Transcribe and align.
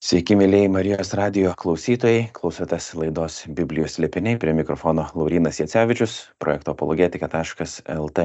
Sveiki, 0.00 0.32
mėlyjei 0.32 0.68
Marijos 0.72 1.10
radio 1.12 1.50
klausytojai, 1.60 2.30
klausotės 2.32 2.86
laidos 2.96 3.34
Biblijos 3.52 3.98
liepiniai, 4.00 4.38
prie 4.40 4.54
mikrofono 4.56 5.02
Laurinas 5.12 5.58
Jacevičius, 5.60 6.14
projekto 6.40 6.72
apologetika.lt 6.72 8.22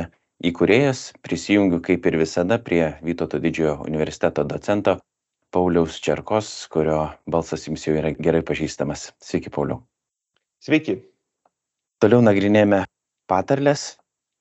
įkūrėjas, 0.47 1.01
prisijungiu 1.19 1.81
kaip 1.83 2.05
ir 2.07 2.15
visada 2.21 2.55
prie 2.63 2.93
Vytauto 3.03 3.41
didžiojo 3.43 3.73
universiteto 3.89 4.45
docento 4.47 4.93
Pauliaus 5.51 5.97
Čerkos, 6.05 6.51
kurio 6.71 7.01
balsas 7.27 7.67
jums 7.67 7.83
jau 7.83 7.97
yra 7.99 8.13
gerai 8.15 8.39
pažįstamas. 8.47 9.09
Sveiki, 9.19 9.51
Pauliau. 9.51 9.81
Sveiki. 10.63 10.95
Toliau 11.99 12.23
nagrinėjame 12.23 12.85
patarlės. 13.27 13.83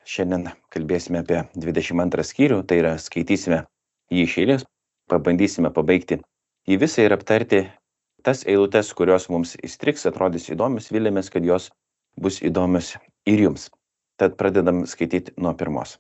Šiandien 0.07 0.53
kalbėsime 0.71 1.25
apie 1.27 1.43
22 1.59 2.29
skyrių, 2.31 2.61
tai 2.63 2.79
yra 2.85 2.95
skaitysime 3.03 3.65
jį 4.15 4.29
iš 4.29 4.39
eilės, 4.45 4.65
pabandysime 5.11 5.75
pabaigti 5.75 6.21
į 6.69 6.79
visą 6.81 7.05
ir 7.05 7.15
aptarti 7.17 7.65
tas 8.25 8.45
eilutes, 8.49 8.93
kurios 8.97 9.29
mums 9.29 9.55
įstriks, 9.61 10.07
atrodys 10.09 10.49
įdomios, 10.53 10.91
vilėmės, 10.93 11.31
kad 11.33 11.45
jos 11.45 11.71
bus 12.21 12.41
įdomios 12.43 12.95
ir 13.29 13.45
jums. 13.47 13.69
Tad 14.21 14.37
pradedam 14.41 14.85
skaityti 14.89 15.35
nuo 15.37 15.53
pirmos. 15.59 15.99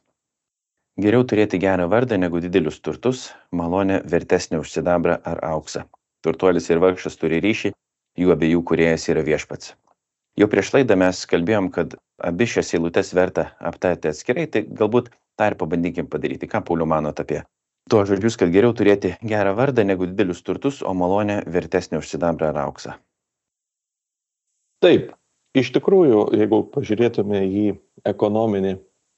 Geriau 1.00 1.24
turėti 1.27 1.59
gerą 1.59 1.88
vardą 1.90 2.16
negu 2.23 2.40
didelius 2.40 2.78
turtus, 2.80 3.32
malonė 3.50 3.98
vertesnė 4.06 4.60
už 4.62 4.70
sidabrą 4.77 5.18
ar 5.27 5.40
auksą. 5.42 5.88
Turtuolis 6.23 6.70
ir 6.70 6.78
vargšas 6.80 7.18
turi 7.18 7.40
ryšį, 7.42 7.73
jų 8.23 8.30
abiejų 8.37 8.62
kuriejas 8.70 9.09
yra 9.10 9.24
viešpats. 9.26 9.74
Jau 10.38 10.46
prieš 10.51 10.70
laidą 10.74 10.96
mes 10.98 11.24
kalbėjom, 11.30 11.73
kad 11.74 11.98
abi 12.23 12.46
šias 12.46 12.73
eilutes 12.78 13.12
verta 13.15 13.51
aptarti 13.59 14.10
atskirai, 14.10 14.46
tai 14.46 14.65
galbūt 14.70 15.10
tą 15.38 15.51
ir 15.51 15.59
pabandykim 15.59 16.09
padaryti. 16.10 16.48
Ką 16.51 16.62
Pauliu 16.66 16.87
manot 16.90 17.20
apie 17.23 17.42
tuos 17.91 18.09
žodžius, 18.09 18.38
kad 18.41 18.52
geriau 18.52 18.74
turėti 18.77 19.15
gerą 19.24 19.55
vardą 19.59 19.84
negu 19.84 20.09
didelius 20.09 20.43
turtus, 20.47 20.80
o 20.83 20.95
malonė 20.97 21.43
vertesnė 21.51 22.01
už 22.01 22.15
sidabrą 22.15 22.52
ar 22.52 22.60
auksą. 22.66 22.97
Taip, 24.84 25.12
iš 25.57 25.73
tikrųjų, 25.76 26.26
jeigu 26.37 26.63
pažiūrėtume 26.74 27.45
į 27.45 27.66
ekonominį 28.09 28.74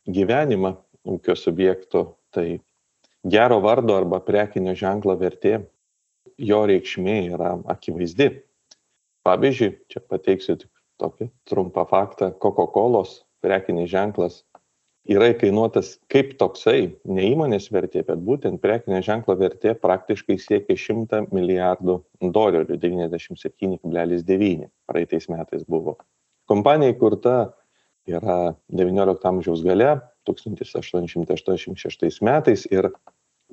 gyvenimą 0.07 0.77
ūkio 1.07 1.35
subjektų, 1.39 2.05
tai 2.35 2.47
gero 3.27 3.61
vardo 3.65 3.97
arba 3.99 4.21
prekinio 4.23 4.77
ženklo 4.79 5.17
vertė, 5.19 5.61
jo 6.39 6.63
reikšmė 6.69 7.19
yra 7.35 7.57
akivaizdi. 7.73 8.31
Pavyzdžiui, 9.27 9.73
čia 9.91 10.03
pateiksiu 10.07 10.59
tik 10.61 10.71
tokį 11.03 11.31
trumpą 11.51 11.87
faktą, 11.91 12.31
Coca-Cola 12.43 13.03
prekinis 13.43 13.91
ženklas 13.91 14.45
yra 15.11 15.31
įkainuotas 15.33 15.97
kaip 16.13 16.35
toksai, 16.41 16.97
ne 17.09 17.27
įmonės 17.31 17.69
vertė, 17.75 18.03
bet 18.07 18.23
būtent 18.27 18.61
prekinio 18.63 19.01
ženklo 19.05 19.37
vertė 19.39 19.75
praktiškai 19.79 20.39
siekia 20.43 20.77
100 20.79 21.27
milijardų 21.35 21.99
dolerių, 22.35 22.79
97,9 22.83 24.69
praeitais 24.91 25.29
metais 25.33 25.65
buvo. 25.69 25.97
Kompanija 26.51 26.95
įkurta 26.95 27.37
yra 28.07 28.55
XIX 28.71 29.31
amžiaus 29.31 29.63
gale, 29.67 29.97
1886 30.27 32.23
metais 32.27 32.67
ir 32.71 32.91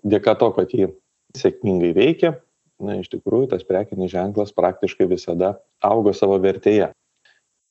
dėka 0.04 0.36
to, 0.40 0.50
kad 0.58 0.74
ji 0.74 0.90
sėkmingai 1.38 1.94
veikia, 1.98 2.36
na, 2.84 2.98
iš 3.02 3.10
tikrųjų 3.14 3.54
tas 3.54 3.66
prekinis 3.66 4.12
ženklas 4.14 4.54
praktiškai 4.58 5.08
visada 5.10 5.56
augo 5.86 6.14
savo 6.18 6.38
vertėje. 6.42 6.92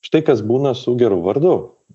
Štai 0.03 0.23
kas 0.27 0.41
būna 0.43 0.73
su 0.75 0.97
geru 0.99 1.21
vardu 1.23 1.53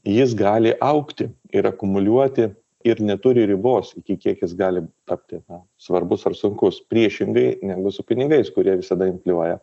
jis 0.09 0.35
gali 0.35 0.73
aukti 0.81 1.29
ir 1.53 1.67
akumuliuoti 1.69 2.49
ir 2.89 3.01
neturi 3.03 3.47
ribos, 3.47 3.93
iki 3.99 4.17
kiek 4.17 4.43
jis 4.43 4.55
gali 4.57 4.85
tapti 5.09 5.41
na, 5.49 5.61
svarbus 5.77 6.25
ar 6.27 6.37
sunkus, 6.39 6.81
priešingai 6.89 7.59
negu 7.67 7.93
su 7.93 8.05
pinigais, 8.07 8.51
kurie 8.55 8.79
visada 8.79 9.09
infliuoja 9.11 9.59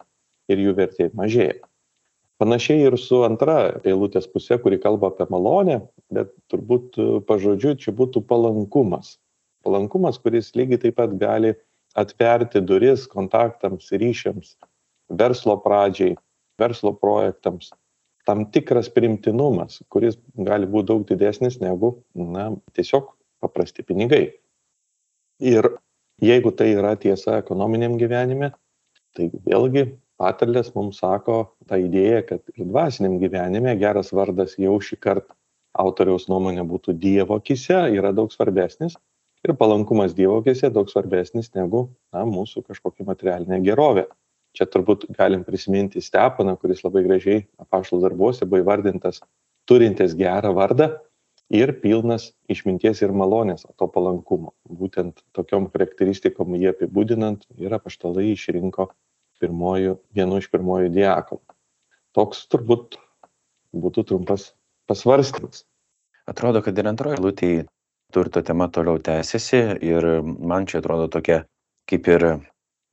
ir 0.51 0.61
jų 0.61 0.75
vertė 0.77 1.09
mažėja. 1.15 1.63
Panašiai 2.37 2.83
ir 2.89 2.97
su 2.99 3.21
antra 3.23 3.79
eilutės 3.87 4.27
pusė, 4.27 4.57
kuri 4.59 4.77
kalba 4.83 5.07
apie 5.07 5.25
malonę, 5.31 5.79
bet 6.11 6.33
turbūt 6.51 6.99
pažodžiui 7.29 7.77
čia 7.79 7.93
būtų 7.95 8.25
palankumas. 8.27 9.15
Palankumas, 9.63 10.19
kuris 10.19 10.51
lygiai 10.53 10.81
taip 10.83 10.97
pat 10.99 11.15
gali 11.17 11.53
atverti 11.95 12.59
duris 12.59 13.07
kontaktams, 13.07 13.87
ryšiams, 13.95 14.57
verslo 15.15 15.55
pradžiai, 15.63 16.17
verslo 16.59 16.91
projektams, 16.99 17.71
tam 18.25 18.45
tikras 18.51 18.89
priimtinumas, 18.93 19.81
kuris 19.89 20.17
gali 20.35 20.67
būti 20.69 20.89
daug 20.91 21.05
didesnis 21.09 21.59
negu, 21.61 21.99
na, 22.17 22.49
tiesiog 22.77 23.11
paprasti 23.43 23.85
pinigai. 23.85 24.25
Ir 25.43 25.69
jeigu 26.23 26.51
tai 26.55 26.71
yra 26.73 26.95
tiesa 26.99 27.39
ekonominiam 27.41 27.99
gyvenime, 28.01 28.51
tai 29.15 29.29
vėlgi 29.45 29.87
patarlės 30.19 30.71
mums 30.75 31.01
sako 31.03 31.39
tą 31.69 31.79
idėją, 31.83 32.21
kad 32.29 32.55
ir 32.55 32.69
dvasiniam 32.69 33.17
gyvenime 33.21 33.75
geras 33.79 34.13
vardas 34.15 34.55
jau 34.59 34.77
šį 34.79 34.99
kartą 35.03 35.35
autoriaus 35.75 36.29
nuomonė 36.31 36.63
būtų 36.67 36.95
Dievo 36.99 37.37
akise, 37.41 37.77
yra 37.91 38.13
daug 38.15 38.31
svarbesnis 38.31 38.95
ir 39.45 39.53
palankumas 39.59 40.15
Dievo 40.17 40.39
akise 40.41 40.71
daug 40.73 40.89
svarbesnis 40.89 41.51
negu 41.57 41.89
na, 42.15 42.23
mūsų 42.25 42.63
kažkokia 42.69 43.05
materialinė 43.07 43.59
gerovė 43.65 44.07
čia 44.55 44.67
turbūt 44.71 45.07
galim 45.15 45.43
prisiminti 45.47 46.01
Stepaną, 46.03 46.55
kuris 46.59 46.83
labai 46.85 47.03
gražiai 47.05 47.43
apaštalų 47.61 48.07
darbuose 48.07 48.47
buvo 48.47 48.63
įvardintas 48.63 49.21
turintis 49.69 50.15
gerą 50.17 50.53
vardą 50.55 50.91
ir 51.53 51.73
pilnas 51.81 52.31
išminties 52.49 53.03
ir 53.05 53.13
malonės, 53.13 53.65
to 53.77 53.87
palankumo. 53.91 54.53
Būtent 54.65 55.21
tokiom 55.37 55.69
charakteristikom 55.73 56.55
jie 56.57 56.71
apibūdinant 56.71 57.45
ir 57.61 57.75
apaštalai 57.77 58.31
išrinko 58.33 58.89
pirmojų, 59.43 59.99
vienu 60.15 60.39
iš 60.41 60.49
pirmojų 60.53 60.91
diakonų. 60.95 61.43
Toks 62.15 62.45
turbūt 62.49 62.97
būtų 63.75 64.05
trumpas 64.09 64.53
pasvarstymas. 64.89 65.65
Atrodo, 66.25 66.61
kad 66.65 66.77
ir 66.79 66.87
antroji 66.89 67.21
lūtė 67.21 67.51
turto 68.15 68.41
tema 68.45 68.69
toliau 68.71 69.01
tęsiasi 69.03 69.61
ir 69.83 70.07
man 70.23 70.65
čia 70.69 70.79
atrodo 70.81 71.09
tokia 71.11 71.43
kaip 71.89 72.07
ir 72.09 72.25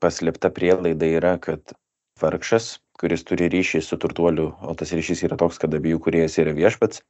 paslėpta 0.03 0.51
prielaida 0.55 1.09
yra, 1.09 1.37
kad 1.43 1.75
vargšas, 2.23 2.77
kuris 3.01 3.25
turi 3.27 3.49
ryšį 3.53 3.83
su 3.83 3.99
turtuoliu, 4.03 4.53
o 4.63 4.75
tas 4.79 4.93
ryšys 4.95 5.25
yra 5.27 5.39
toks, 5.41 5.59
kad 5.63 5.75
abiejų 5.75 6.01
kuriejas 6.05 6.39
yra 6.43 6.55
viešpats, 6.57 7.03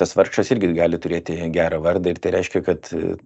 tas 0.00 0.14
vargšas 0.18 0.52
irgi 0.54 0.72
gali 0.76 1.00
turėti 1.00 1.36
gerą 1.54 1.80
vardą 1.84 2.14
ir 2.14 2.20
tai 2.22 2.34
reiškia, 2.36 2.62
kad 2.66 2.90
e, 2.96 3.16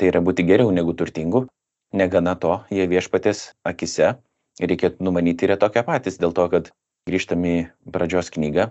tai 0.00 0.10
yra 0.10 0.22
būti 0.24 0.46
geriau 0.48 0.72
negu 0.74 0.94
turtingų. 0.96 1.46
Negana 1.96 2.36
to, 2.38 2.60
jie 2.70 2.86
viešpatės 2.90 3.50
akise 3.66 4.14
reikėtų 4.60 5.02
numanyti 5.02 5.48
yra 5.48 5.56
tokie 5.58 5.82
patys, 5.86 6.20
dėl 6.22 6.34
to, 6.36 6.46
kad 6.52 6.70
grįžtam 7.08 7.44
į 7.48 7.54
pradžios 7.90 8.30
knygą, 8.34 8.70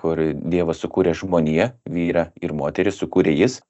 kur 0.00 0.20
Dievas 0.34 0.80
sukūrė 0.82 1.12
žmoniją, 1.18 1.72
vyrą 1.90 2.28
ir 2.40 2.54
moterį, 2.56 2.94
sukūrė 2.94 3.34
jis 3.34 3.60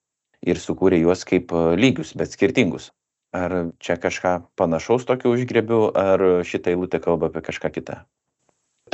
ir 0.44 0.60
sukūrė 0.60 1.00
juos 1.00 1.24
kaip 1.28 1.52
e, 1.52 1.64
lygius, 1.80 2.12
bet 2.18 2.34
skirtingus. 2.36 2.90
Ar 3.34 3.52
čia 3.82 3.96
kažką 3.98 4.34
panašaus 4.54 5.06
tokio 5.08 5.32
užgriebiu, 5.34 5.88
ar 5.98 6.22
šitą 6.46 6.70
eilutę 6.70 7.00
kalba 7.02 7.32
apie 7.32 7.42
kažką 7.42 7.72
kitą? 7.74 7.96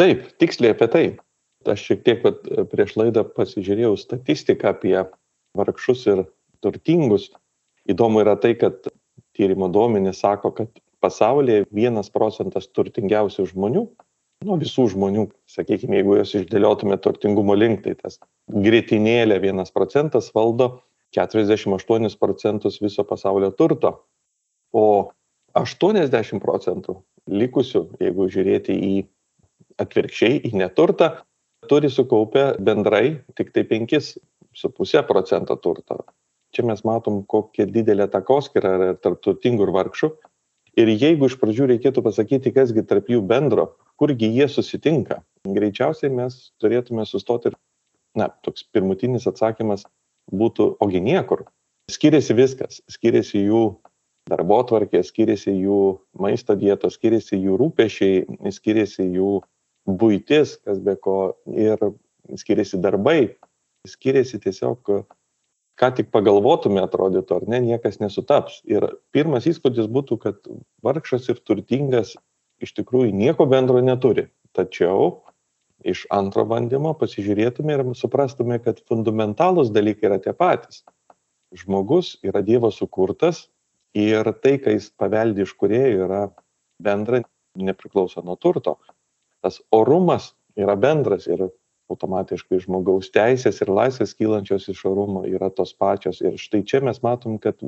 Taip, 0.01 0.23
tiksliai 0.41 0.73
apie 0.73 0.89
tai. 0.89 1.06
Aš 1.69 1.83
šiek 1.91 2.05
tiek 2.06 2.23
prieš 2.73 2.95
laidą 2.97 3.27
pasižiūrėjau 3.37 3.99
statistiką 4.00 4.73
apie 4.73 4.95
vargšus 5.59 6.06
ir 6.09 6.23
turtingus. 6.65 7.29
Įdomu 7.91 8.23
yra 8.25 8.39
tai, 8.41 8.55
kad 8.56 8.89
tyrimo 9.37 9.69
duomenys 9.69 10.23
sako, 10.25 10.55
kad 10.56 10.73
pasaulyje 11.05 11.67
vienas 11.77 12.09
procentas 12.12 12.69
turtingiausių 12.73 13.45
žmonių, 13.53 13.83
nuo 14.49 14.56
visų 14.61 14.87
žmonių, 14.95 15.27
sakykime, 15.53 15.99
jeigu 16.00 16.17
juos 16.17 16.33
išdėliotume 16.39 16.97
turtingumo 17.05 17.56
link, 17.56 17.83
tai 17.84 17.93
tas 17.99 18.17
gritinėlė 18.49 19.37
vienas 19.43 19.73
procentas 19.75 20.31
valdo 20.33 20.79
48 21.17 22.17
procentus 22.21 22.81
viso 22.81 23.05
pasaulio 23.05 23.50
turto 23.53 23.99
o 24.76 25.10
aštuoniasdešim 25.58 26.42
procentų 26.42 27.00
likusių 27.31 27.84
jeigu 28.00 28.28
žiūrėti 28.32 28.76
į 28.76 28.94
atvirkščiai 29.82 30.40
į 30.50 30.55
neturtą 30.61 31.11
turi 31.70 31.90
sukaupę 31.93 32.55
bendrai 32.62 33.20
tiktai 33.38 33.64
penkis 33.69 34.17
su 34.55 34.70
puse 34.75 35.02
procento 35.06 35.56
turto. 35.56 36.00
Čia 36.50 36.64
mes 36.67 36.82
matom 36.82 37.22
kokia 37.31 37.69
didelė 37.70 38.08
takoskyra 38.11 38.75
yra 38.78 38.94
tarp 38.99 39.20
turtingų 39.22 39.69
ir 39.69 39.75
vargšų. 39.76 40.11
Ir 40.81 40.90
jeigu 40.90 41.26
iš 41.26 41.37
pradžių 41.38 41.69
reikėtų 41.70 42.02
pasakyti 42.02 42.52
kas 42.55 42.73
gi 42.75 42.82
tarp 42.87 43.11
jų 43.11 43.20
bendro 43.26 43.73
kurgi 44.00 44.31
jie 44.32 44.46
susitinka 44.49 45.20
greičiausiai 45.44 46.11
mes 46.14 46.50
turėtume 46.62 47.05
sustoti 47.06 47.50
ir 47.50 47.56
na 48.16 48.31
toks 48.44 48.64
pirmutinis 48.73 49.28
atsakymas 49.31 49.84
būtų 50.32 50.75
ogi 50.82 51.02
niekur. 51.05 51.44
Skiriasi 51.90 52.37
viskas 52.38 52.81
skiriasi 52.90 53.44
jų 53.44 53.62
darbotvarkė 54.28 55.02
skiriasi 55.06 55.55
jų 55.55 55.81
maisto 56.20 56.56
dietos 56.58 56.99
skiriasi 56.99 57.38
jų 57.40 57.56
rūpesčiai 57.61 58.52
skiriasi 58.52 59.08
jų 59.17 59.40
buitis 60.00 60.58
kas 60.64 60.82
be 60.84 60.96
ko 60.96 61.17
ir 61.49 61.81
skiriasi 62.37 62.81
darbai 62.82 63.37
skiriasi 63.88 64.40
tiesiog 64.44 64.93
ką 65.81 65.88
tik 65.96 66.11
pagalvotume 66.12 66.82
atrodytų 66.84 67.38
ar 67.38 67.46
ne 67.49 67.62
niekas 67.70 68.00
nesutaps 68.02 68.61
ir 68.69 68.84
pirmas 69.17 69.49
įspūdis 69.49 69.88
būtų 69.88 70.20
kad 70.25 70.50
vargšas 70.84 71.31
ir 71.32 71.40
turtingas 71.40 72.16
iš 72.61 72.75
tikrųjų 72.76 73.14
nieko 73.16 73.46
bendro 73.49 73.81
neturi. 73.84 74.28
Tačiau 74.56 75.23
iš 75.81 76.05
antro 76.12 76.44
bandymo 76.44 76.93
pasižiūrėtume 77.00 77.76
ir 77.76 77.84
suprastume, 77.96 78.58
kad 78.61 78.82
fundamentalūs 78.90 79.73
dalykai 79.73 80.11
yra 80.11 80.19
tie 80.20 80.34
patys. 80.37 80.82
Žmogus 81.56 82.19
yra 82.26 82.44
Dievo 82.46 82.70
sukurtas 82.70 83.49
ir 83.96 84.32
tai, 84.42 84.56
ką 84.62 84.75
jis 84.76 84.90
paveldi 84.98 85.44
iš 85.44 85.54
kuriejų, 85.58 86.06
yra 86.06 86.22
bendra, 86.82 87.22
nepriklauso 87.58 88.22
nuo 88.25 88.37
turto. 88.37 88.78
Tas 89.44 89.60
orumas 89.75 90.32
yra 90.58 90.76
bendras 90.76 91.26
ir 91.31 91.48
automatiškai 91.90 92.60
žmogaus 92.62 93.10
teisės 93.14 93.60
ir 93.64 93.72
laisvės 93.75 94.14
kylančios 94.14 94.69
iš 94.70 94.84
orumo 94.87 95.25
yra 95.26 95.50
tos 95.50 95.72
pačios. 95.75 96.20
Ir 96.22 96.38
štai 96.38 96.62
čia 96.62 96.82
mes 96.87 97.02
matom, 97.02 97.38
kad 97.42 97.58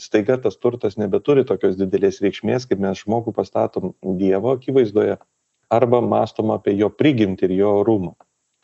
staiga 0.00 0.38
tas 0.40 0.56
turtas 0.56 0.96
nebeturi 0.96 1.44
tokios 1.44 1.76
didelės 1.76 2.22
reikšmės, 2.24 2.68
kaip 2.70 2.80
mes 2.80 3.02
žmogų 3.04 3.34
pastatom 3.36 3.92
Dievo 4.20 4.54
akivaizdoje 4.56 5.18
arba 5.74 6.00
mastom 6.00 6.54
apie 6.54 6.78
jo 6.78 6.88
prigimtį 6.88 7.50
ir 7.50 7.56
jo 7.58 7.74
orumą. 7.82 8.14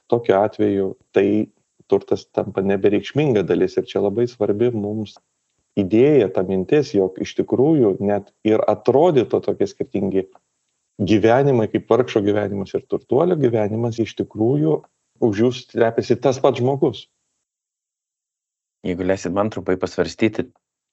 Tokiu 0.08 0.38
atveju 0.38 0.88
tai 1.12 1.50
turtas 1.90 2.24
tampa 2.32 2.64
nebereikšminga 2.64 3.44
dalis 3.44 3.76
ir 3.76 3.88
čia 3.88 4.00
labai 4.04 4.24
svarbi 4.30 4.70
mums 4.72 5.18
idėja, 5.79 6.31
ta 6.31 6.44
mintis, 6.47 6.93
jog 6.94 7.19
iš 7.23 7.35
tikrųjų 7.41 7.97
net 8.05 8.31
ir 8.47 8.62
atrodytų 8.62 9.41
tokie 9.44 9.67
skirtingi 9.67 10.26
gyvenimai, 11.03 11.67
kaip 11.73 11.88
vargšo 11.91 12.23
gyvenimas 12.23 12.75
ir 12.76 12.85
turtuolio 12.87 13.37
gyvenimas, 13.38 13.99
iš 13.99 14.15
tikrųjų 14.21 14.79
už 15.25 15.43
jų 15.43 15.50
slepiasi 15.56 16.19
tas 16.23 16.38
pats 16.43 16.62
žmogus. 16.62 17.06
Jeigu 18.85 19.06
leisit 19.06 19.32
man 19.35 19.50
trumpai 19.50 19.79
pasvarstyti, 19.81 20.50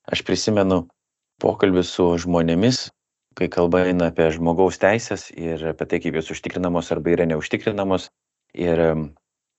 aš 0.07 0.24
prisimenu 0.25 0.86
pokalbį 1.44 1.83
su 1.86 2.07
žmonėmis, 2.24 2.88
kai 3.38 3.50
kalba 3.51 3.83
eina 3.88 4.10
apie 4.12 4.30
žmogaus 4.33 4.80
teisės 4.81 5.30
ir 5.36 5.62
apie 5.74 5.88
tai, 5.88 6.00
kaip 6.04 6.18
jos 6.19 6.31
užtikrinamos 6.33 6.92
arba 6.95 7.13
yra 7.13 7.28
neužtikrinamos. 7.30 8.10
Ir 8.57 8.80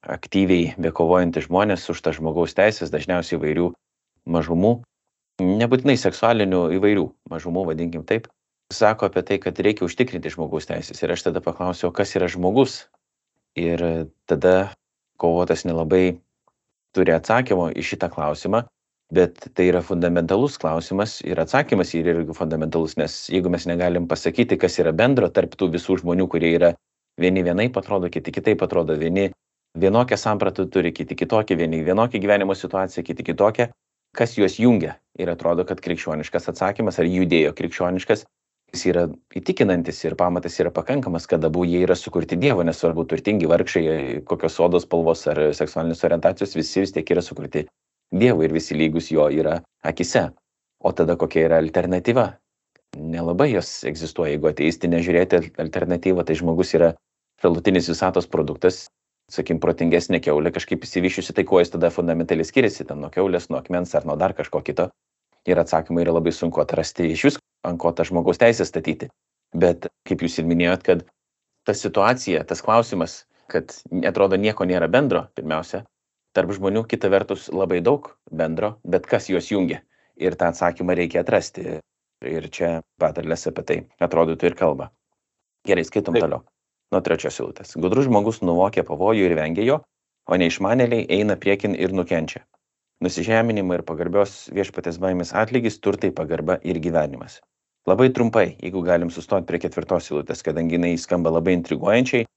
aktyviai 0.03 0.75
bekovojantys 0.83 1.47
žmonės 1.47 1.87
už 1.93 2.03
tą 2.05 2.13
žmogaus 2.17 2.57
teisės, 2.57 2.91
dažniausiai 2.93 3.39
įvairių 3.39 3.71
mažumų, 4.29 4.73
nebūtinai 5.43 5.97
seksualinių 6.01 6.63
įvairių 6.79 7.07
mažumų, 7.33 7.67
vadinkim 7.73 8.05
taip, 8.09 8.29
sako 8.73 9.09
apie 9.09 9.23
tai, 9.29 9.39
kad 9.43 9.59
reikia 9.63 9.87
užtikrinti 9.87 10.33
žmogaus 10.33 10.69
teisės. 10.69 11.03
Ir 11.03 11.15
aš 11.15 11.29
tada 11.29 11.43
paklausiau, 11.45 11.93
kas 11.95 12.15
yra 12.19 12.29
žmogus 12.33 12.87
ir 13.59 14.09
tada 14.31 14.73
kovotojas 15.21 15.67
nelabai 15.69 16.19
turi 16.97 17.15
atsakymo 17.15 17.71
į 17.77 17.85
šitą 17.87 18.09
klausimą, 18.13 18.65
bet 19.13 19.45
tai 19.57 19.69
yra 19.69 19.83
fundamentalus 19.85 20.57
klausimas 20.61 21.19
ir 21.25 21.41
atsakymas 21.41 21.93
yra 21.97 22.17
irgi 22.17 22.37
fundamentalus, 22.37 22.97
nes 23.01 23.27
jeigu 23.33 23.53
mes 23.53 23.69
negalim 23.69 24.09
pasakyti, 24.09 24.59
kas 24.61 24.79
yra 24.81 24.93
bendro 24.97 25.29
tarp 25.29 25.57
tų 25.61 25.73
visų 25.77 26.01
žmonių, 26.03 26.29
kurie 26.33 26.55
yra 26.57 26.73
vieni 27.21 27.45
vienaip 27.45 27.77
atrodo, 27.77 28.09
kiti 28.13 28.33
kitaip 28.33 28.65
atrodo, 28.65 28.97
vieni 28.97 29.31
vienokią 29.79 30.17
sampratą 30.21 30.67
turi, 30.73 30.93
kiti 30.97 31.17
kitokią, 31.17 31.57
vieni 31.61 31.83
vienokią 31.85 32.21
gyvenimo 32.21 32.57
situaciją, 32.57 33.05
kiti 33.05 33.25
kitokią, 33.25 33.69
kas 34.17 34.37
juos 34.39 34.59
jungia. 34.61 34.99
Ir 35.21 35.29
atrodo, 35.29 35.67
kad 35.69 35.81
krikščioniškas 35.85 36.49
atsakymas 36.53 36.99
ar 37.01 37.09
judėjo 37.09 37.53
krikščioniškas 37.57 38.25
jis 38.73 38.85
yra 38.89 39.05
įtikinantis 39.37 40.01
ir 40.07 40.17
pamatas 40.17 40.57
yra 40.61 40.73
pakankamas, 40.73 41.27
kad 41.29 41.45
abu 41.45 41.65
jie 41.69 41.83
yra 41.85 41.97
sukurti 41.99 42.39
Dievo, 42.41 42.65
nesvarbu 42.65 43.05
turtingi, 43.09 43.49
vargšai, 43.51 44.23
kokios 44.29 44.59
odos 44.65 44.87
spalvos 44.87 45.27
ar 45.29 45.41
seksualinės 45.57 46.05
orientacijos, 46.09 46.57
visi 46.57 46.85
vis 46.85 46.95
tiek 46.97 47.13
yra 47.13 47.25
sukurti 47.25 47.67
Dievo 48.13 48.45
ir 48.45 48.53
visi 48.53 48.77
lygus 48.77 49.11
jo 49.13 49.29
yra 49.33 49.59
akise. 49.85 50.31
O 50.83 50.93
tada 50.93 51.17
kokia 51.17 51.47
yra 51.47 51.61
alternatyva? 51.63 52.33
Nelabai 52.99 53.53
jos 53.53 53.69
egzistuoja. 53.89 54.35
Jeigu 54.35 54.51
ateistinė 54.51 55.01
žiūrėti 55.05 55.39
alternatyvą, 55.63 56.25
tai 56.27 56.37
žmogus 56.37 56.75
yra 56.77 56.91
šalutinis 57.41 57.89
visatos 57.89 58.27
produktas, 58.29 58.87
sakim, 59.31 59.61
protingesnė 59.63 60.21
keulė 60.25 60.53
kažkaip 60.55 60.85
įsivyšiusi, 60.87 61.35
tai 61.37 61.45
kuo 61.49 61.61
jis 61.63 61.73
tada 61.75 61.91
fundamentaliai 61.95 62.47
skiriasi, 62.47 62.87
ten 62.89 63.01
nuo 63.03 63.11
keulės, 63.13 63.49
nuo 63.51 63.61
akmens 63.61 63.95
ar 63.95 64.07
nuo 64.09 64.17
dar 64.21 64.35
kažko 64.39 64.63
kito. 64.67 64.91
Ir 65.49 65.59
atsakymai 65.59 66.05
yra 66.05 66.15
labai 66.15 66.33
sunku 66.35 66.63
atrasti 66.63 67.09
iš 67.11 67.25
vis, 67.27 67.39
ant 67.67 67.81
ko 67.83 67.91
tą 67.91 68.07
žmogaus 68.07 68.39
teisę 68.39 68.67
statyti. 68.67 69.11
Bet 69.53 69.89
kaip 70.09 70.23
jūs 70.23 70.39
ir 70.39 70.47
minėjot, 70.49 70.85
kad 70.87 71.03
ta 71.67 71.75
situacija, 71.75 72.45
tas 72.49 72.63
klausimas, 72.63 73.25
kad 73.51 73.75
atrodo 74.07 74.39
nieko 74.39 74.65
nėra 74.69 74.89
bendro, 74.91 75.27
pirmiausia, 75.37 75.83
tarp 76.37 76.55
žmonių 76.57 76.85
kita 76.89 77.11
vertus 77.13 77.49
labai 77.53 77.83
daug 77.85 78.13
bendro, 78.31 78.77
bet 78.85 79.09
kas 79.11 79.29
juos 79.33 79.51
jungia. 79.51 79.83
Ir 80.17 80.37
tą 80.39 80.53
atsakymą 80.53 80.95
reikia 80.97 81.23
atrasti. 81.25 81.81
Ir 82.23 82.47
čia 82.55 82.77
patarlės 83.03 83.49
apie 83.51 83.63
tai 83.67 83.79
atrodytų 84.05 84.53
ir 84.53 84.59
kalba. 84.59 84.93
Gerai, 85.67 85.83
skaitom 85.87 86.15
Taip. 86.15 86.27
toliau. 86.27 86.45
Nuo 86.93 87.01
trečios 87.01 87.41
eilutės. 87.41 87.77
Gudrus 87.81 88.09
žmogus 88.09 88.43
nuvokia 88.45 88.85
pavojų 88.85 89.31
ir 89.31 89.37
vengia 89.39 89.65
jo, 89.65 89.79
o 90.29 90.37
neišmanėliai 90.37 91.07
eina 91.17 91.39
priekin 91.41 91.75
ir 91.75 91.95
nukenčia. 91.97 92.45
Nusižeminimo 93.03 93.79
ir 93.79 93.87
pagarbios 93.89 94.45
viešpatės 94.55 95.01
baimės 95.03 95.33
atlygis 95.35 95.81
turtai 95.81 96.13
pagarba 96.15 96.61
ir 96.63 96.79
gyvenimas 96.85 97.41
labai 97.87 98.13
trumpai 98.15 98.57
jeigu 98.63 98.83
galim 98.87 99.11
sustot 99.11 99.47
prie 99.47 99.59
ketvirtos 99.63 100.11
eilutės 100.11 100.45
kadangi 100.47 100.77
jinai 100.77 100.93
skamba 101.03 101.33
labai 101.35 101.57
intriguojančiai 101.59 102.29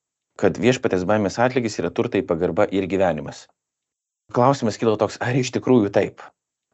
kad 0.41 0.57
viešpaties 0.57 1.05
baimės 1.05 1.37
atlygis 1.39 1.77
yra 1.81 1.91
turtai 1.93 2.23
pagarba 2.25 2.65
ir 2.73 2.87
gyvenimas 2.89 3.45
klausimas 4.33 4.79
kilo 4.81 4.95
toks 4.97 5.19
ar 5.21 5.37
iš 5.37 5.53
tikrųjų 5.57 5.91
taip 5.93 6.23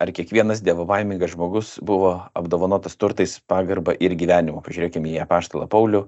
ar 0.01 0.13
kiekvienas 0.15 0.63
dievobaimingas 0.63 1.35
žmogus 1.35 1.73
buvo 1.83 2.13
apdovanotas 2.31 2.95
turtais 2.95 3.35
pagarba 3.51 3.97
ir 3.99 4.15
gyvenimu 4.15 4.63
pažiūrėkim 4.63 5.09
į 5.11 5.19
apaštalą 5.25 5.67
paulių 5.67 6.05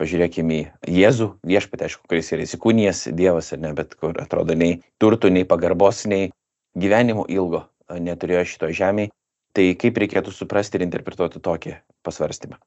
pažiūrėkim 0.00 0.50
į 0.50 0.60
jėzų 0.90 1.28
viešpatį. 1.46 1.88
Aišku 1.88 2.08
kuris 2.10 2.32
yra 2.34 2.46
įsikūnijęs 2.46 3.04
dievas 3.16 3.52
ar 3.54 3.62
ne 3.62 3.72
bet 3.76 3.94
kur 4.00 4.16
atrodo 4.22 4.56
nei 4.58 4.80
turtų 5.02 5.30
nei 5.34 5.46
pagarbos 5.48 6.04
nei 6.10 6.32
gyvenimo 6.78 7.26
ilgo 7.30 7.64
neturėjo 7.88 8.44
šitoj 8.54 8.74
žemėj. 8.80 9.10
Tai 9.54 9.64
kaip 9.78 9.98
reikėtų 10.02 10.32
suprasti 10.34 10.80
ir 10.80 10.86
interpretuoti 10.88 11.38
tokį 11.42 11.76
pasvarstymą? 12.02 12.58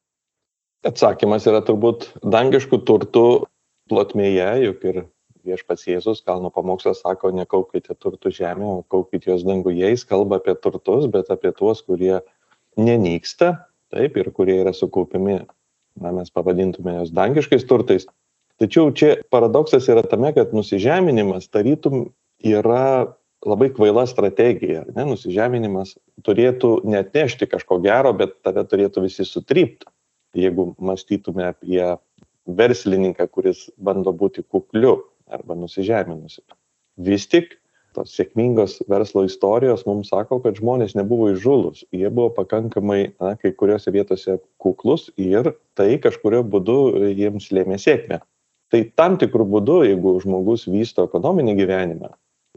Atsakymas 0.87 1.47
yra 1.49 1.59
turbūt 1.65 2.07
dangiškų 2.23 2.79
turtų 2.87 3.27
plotmėje, 3.91 4.47
juk 4.63 4.85
ir 4.87 4.99
viešpats 5.47 5.87
Jėzus 5.87 6.21
kalno 6.27 6.51
pamokslas 6.53 7.01
sako, 7.03 7.33
nekaupkite 7.35 7.95
turtų 7.99 8.31
žemė, 8.35 8.67
o 8.67 8.85
kaupkite 8.91 9.31
jos 9.31 9.43
danguje, 9.47 9.83
jis 9.91 10.05
kalba 10.07 10.39
apie 10.39 10.55
turtus, 10.63 11.07
bet 11.11 11.31
apie 11.33 11.51
tuos, 11.55 11.81
kurie 11.83 12.19
nenyksta, 12.79 13.53
taip, 13.93 14.19
ir 14.19 14.31
kurie 14.35 14.59
yra 14.61 14.73
sukaupiami, 14.75 15.41
na, 16.01 16.13
mes 16.15 16.31
pavadintume 16.33 16.97
jos 16.99 17.11
dangiškais 17.15 17.65
turtais. 17.67 18.07
Tačiau 18.57 18.89
čia 18.95 19.17
paradoksas 19.33 19.85
yra 19.91 20.01
tame, 20.05 20.31
kad 20.33 20.53
nusižeminimas 20.55 21.49
tarytum 21.53 22.07
yra 22.45 23.13
labai 23.45 23.69
kvaila 23.73 24.07
strategija, 24.09 24.83
ne, 24.95 25.05
nusižeminimas 25.11 25.93
turėtų 26.25 26.79
netnešti 26.89 27.47
kažko 27.49 27.77
gero, 27.83 28.13
bet 28.17 28.39
tave 28.45 28.65
turėtų 28.65 29.05
visi 29.05 29.27
sutrypti. 29.27 29.85
Jeigu 30.37 30.71
mąstytume 30.83 31.45
apie 31.51 31.81
verslininką, 32.47 33.27
kuris 33.31 33.67
bando 33.77 34.13
būti 34.13 34.43
kukliu 34.43 34.99
arba 35.29 35.55
nusižeminusi. 35.57 36.41
Vis 36.97 37.27
tik 37.29 37.57
tos 37.97 38.13
sėkmingos 38.13 38.77
verslo 38.91 39.25
istorijos 39.27 39.83
mums 39.89 40.11
sako, 40.13 40.39
kad 40.45 40.59
žmonės 40.61 40.95
nebuvo 40.97 41.31
įžulus, 41.33 41.83
jie 41.95 42.07
buvo 42.13 42.29
pakankamai, 42.37 43.01
na, 43.17 43.33
kai 43.41 43.51
kuriuose 43.57 43.93
vietose 43.95 44.37
kuklus 44.61 45.09
ir 45.17 45.55
tai 45.77 45.95
kažkurio 46.03 46.43
būdu 46.45 46.77
jiems 47.17 47.49
lėmė 47.57 47.81
sėkmę. 47.81 48.21
Tai 48.71 48.81
tam 48.99 49.15
tikrų 49.19 49.45
būdų, 49.47 49.81
jeigu 49.87 50.17
žmogus 50.23 50.67
vysto 50.67 51.05
ekonominį 51.07 51.53
gyvenimą, 51.61 52.11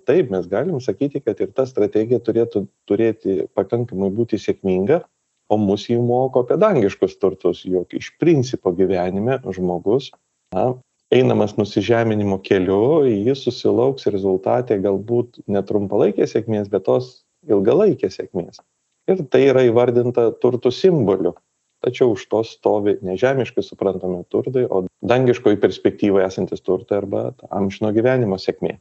taip 0.07 0.31
mes 0.35 0.47
galim 0.51 0.81
sakyti 0.83 1.23
kad 1.25 1.41
ir 1.41 1.53
ta 1.55 1.67
strategija 1.69 2.21
turėtų 2.25 2.65
turėti 2.89 3.47
pakankamai 3.55 4.11
būti 4.15 4.41
sėkminga 4.41 5.03
o 5.51 5.59
mus 5.59 5.89
ji 5.91 5.99
moko 5.99 6.45
apie 6.45 6.59
dangiškus 6.61 7.19
turtus 7.23 7.65
jog 7.67 7.91
iš 7.97 8.13
principo 8.23 8.73
gyvenime 8.77 9.41
žmogus 9.57 10.11
na 10.55 10.73
eidamas 11.11 11.57
nusižeminimo 11.59 12.39
keliu 12.47 13.05
jis 13.07 13.43
susilauks 13.45 14.07
rezultate 14.15 14.79
galbūt 14.83 15.43
ne 15.51 15.63
trumpalaikės 15.67 16.37
sėkmės 16.37 16.71
bet 16.73 16.87
tos 16.87 17.13
ilgalaikės 17.51 18.21
sėkmės. 18.21 18.61
Ir 19.11 19.25
tai 19.33 19.47
yra 19.51 19.65
įvardinta 19.67 20.31
turtų 20.43 20.73
simboliu. 20.75 21.35
Tačiau 21.81 22.13
už 22.13 22.27
to 22.29 22.43
stovi 22.45 22.99
nežemiškai 23.01 23.65
suprantami 23.65 24.21
turtai 24.29 24.67
o 24.69 24.85
dangiškoj 25.01 25.57
perspektyvoj 25.63 26.27
esantys 26.27 26.61
turtai 26.61 27.01
arba 27.01 27.31
amžino 27.49 27.91
gyvenimo 27.97 28.37
sėkmė. 28.39 28.77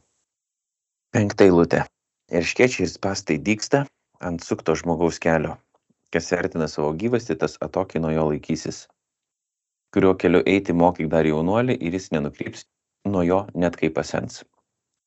Penkta 1.10 1.48
eilutė. 1.48 1.86
Erškėčiai 2.30 2.84
ir 2.84 2.92
spąstai 2.92 3.40
dygsta 3.42 3.86
ant 4.20 4.44
sukto 4.44 4.76
žmogaus 4.78 5.18
kelio. 5.18 5.56
Kas 6.14 6.28
vertina 6.34 6.68
savo 6.68 6.92
gyvastį 7.00 7.40
tas 7.40 7.56
atokiai 7.64 8.04
nuo 8.04 8.12
jo 8.12 8.28
laikysis 8.28 8.84
kuriuo 9.94 10.14
keliu 10.22 10.42
eiti 10.46 10.76
mokyk 10.76 11.10
dar 11.12 11.26
jaunuolį 11.26 11.76
ir 11.80 11.98
jis 11.98 12.10
nenukryps 12.16 12.64
nuo 13.08 13.26
jo 13.26 13.42
net 13.54 13.76
kai 13.80 13.92
pasens 14.00 14.42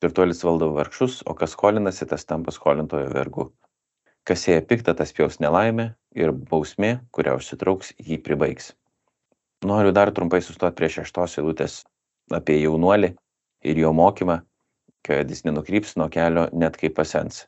turtuolis 0.04 0.44
valdo 0.44 0.72
vargšus 0.78 1.22
o 1.26 1.36
kas 1.40 1.56
skolinasi 1.58 2.10
tas 2.14 2.26
tampa 2.30 2.52
skolintojo 2.52 3.10
vergu 3.16 3.50
kas 4.28 4.46
sėja 4.48 4.64
pikta 4.68 4.96
tas 5.00 5.16
pjaus 5.16 5.40
nelaimę 5.44 5.92
ir 6.16 6.32
bausmė 6.54 6.96
kurią 7.16 7.38
užsitrauks 7.40 7.96
jį 8.00 8.22
pribaigs 8.24 8.74
Noriu 9.64 9.92
dar 9.96 10.12
trumpai 10.12 10.42
sustoti 10.44 10.76
prie 10.76 10.90
šeštos 10.92 11.38
eilutės 11.40 11.78
apie 12.36 12.58
jaunuolį 12.60 13.14
ir 13.64 13.78
jo 13.80 13.94
mokymą, 13.96 14.42
kad 15.08 15.30
jis 15.32 15.46
nenukryps 15.48 15.96
nuo 16.00 16.10
kelio 16.12 16.50
net 16.52 16.76
kaip 16.82 16.98
pasens. 16.98 17.46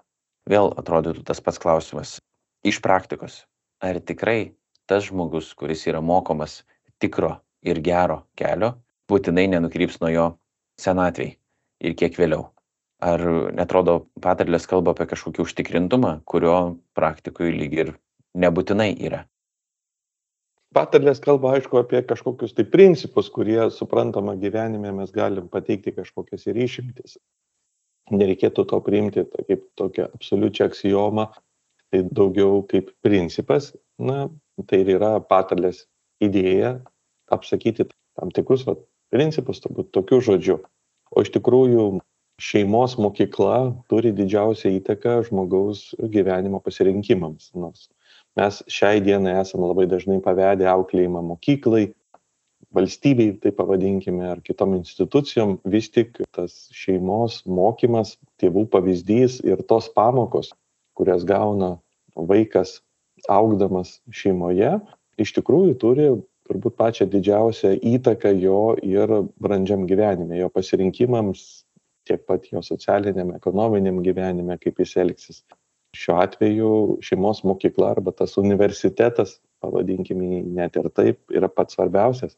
Vėl 0.47 0.71
atrodytų 0.79 1.25
tas 1.27 1.41
pats 1.43 1.59
klausimas. 1.59 2.13
Iš 2.63 2.79
praktikos, 2.85 3.41
ar 3.83 3.99
tikrai 3.99 4.53
tas 4.87 5.09
žmogus, 5.09 5.51
kuris 5.59 5.83
yra 5.91 5.99
mokomas 5.99 6.61
tikro 7.01 7.35
ir 7.65 7.81
gero 7.85 8.23
kelio, 8.39 8.75
būtinai 9.11 9.47
nenukryps 9.53 10.01
nuo 10.01 10.11
jo 10.13 10.25
senatvėj 10.81 11.35
ir 11.85 11.95
kiek 11.99 12.17
vėliau? 12.19 12.49
Ar 13.05 13.21
netrodo 13.53 14.05
patarlės 14.23 14.65
kalba 14.71 14.95
apie 14.95 15.07
kažkokį 15.11 15.43
užtikrintumą, 15.43 16.19
kurio 16.25 16.57
praktikui 16.97 17.51
lyg 17.53 17.79
ir 17.83 17.95
nebūtinai 18.39 18.93
yra? 18.95 19.25
patarlės 20.75 21.21
kalba 21.23 21.53
aišku 21.55 21.79
apie 21.79 22.01
kažkokius 22.09 22.55
tai 22.57 22.65
principus 22.67 23.29
kurie 23.31 23.69
suprantama 23.71 24.35
gyvenime 24.41 24.91
mes 24.97 25.13
galim 25.15 25.47
pateikti 25.51 25.93
kažkokias 25.95 26.47
ir 26.51 26.59
išimtis 26.65 27.17
nereikėtų 28.11 28.65
to 28.71 28.79
priimti 28.85 29.23
kaip 29.47 29.65
tokią 29.79 30.09
absoliučią 30.17 30.69
aksiomą 30.69 31.29
tai 31.93 32.03
daugiau 32.19 32.59
kaip 32.71 32.91
principas 33.05 33.71
na 34.09 34.27
tai 34.67 34.81
ir 34.83 34.95
yra 34.97 35.13
patarlės 35.29 35.85
idėja 36.27 36.75
apsakyti 37.31 37.87
tam 37.89 38.33
tikrus 38.35 38.65
vat 38.67 38.81
principus 39.13 39.61
turbūt 39.63 39.91
tokiu 39.95 40.21
žodžiu. 40.23 40.59
O 41.15 41.23
iš 41.23 41.31
tikrųjų 41.35 41.87
šeimos 42.41 42.97
mokykla 42.99 43.59
turi 43.91 44.11
didžiausią 44.15 44.73
įtaką 44.81 45.21
žmogaus 45.29 45.93
gyvenimo 46.11 46.59
pasirinkimams 46.63 47.53
nors 47.55 47.87
mes 48.35 48.59
šiai 48.67 48.99
dienai 49.03 49.37
esam 49.41 49.63
labai 49.63 49.85
dažnai 49.91 50.19
pavedę 50.23 50.67
auklėjimą 50.67 51.21
mokyklai 51.29 51.85
valstybei 52.75 53.37
taip 53.39 53.55
pavadinkime 53.59 54.25
ar 54.33 54.41
kitom 54.43 54.75
institucijom 54.75 55.57
vis 55.75 55.87
tik 55.95 56.19
tas 56.35 56.57
šeimos 56.75 57.41
mokymas 57.47 58.15
tėvų 58.41 58.65
pavyzdys 58.73 59.39
ir 59.47 59.63
tos 59.69 59.87
pamokos 59.95 60.51
kurias 60.99 61.23
gauna 61.27 61.77
vaikas 62.15 62.81
augdamas 63.31 63.99
šeimoje 64.11 64.75
iš 65.21 65.35
tikrųjų 65.39 65.75
turi 65.81 66.07
turbūt 66.45 66.75
pačią 66.77 67.07
didžiausią 67.09 67.75
įtaką 67.95 68.33
jo 68.37 68.75
ir 68.85 69.11
brandžiam 69.41 69.85
gyvenime 69.89 70.37
jo 70.39 70.49
pasirinkimams 70.53 71.65
tiek 72.05 72.21
pat 72.29 72.45
jo 72.51 72.61
socialiniam 72.61 73.33
ekonominiam 73.35 74.01
gyvenime 74.05 74.59
kaip 74.61 74.81
jis 74.83 74.95
elgsis. 75.01 75.41
Šiuo 75.95 76.19
atveju 76.21 76.71
šeimos 77.05 77.41
mokykla 77.47 77.93
arba 77.95 78.11
tas 78.11 78.35
universitetas 78.37 79.39
pavadinkim 79.63 80.21
jį 80.21 80.41
net 80.57 80.75
ir 80.77 80.89
taip 80.93 81.21
yra 81.33 81.49
pats 81.49 81.77
svarbiausias. 81.77 82.35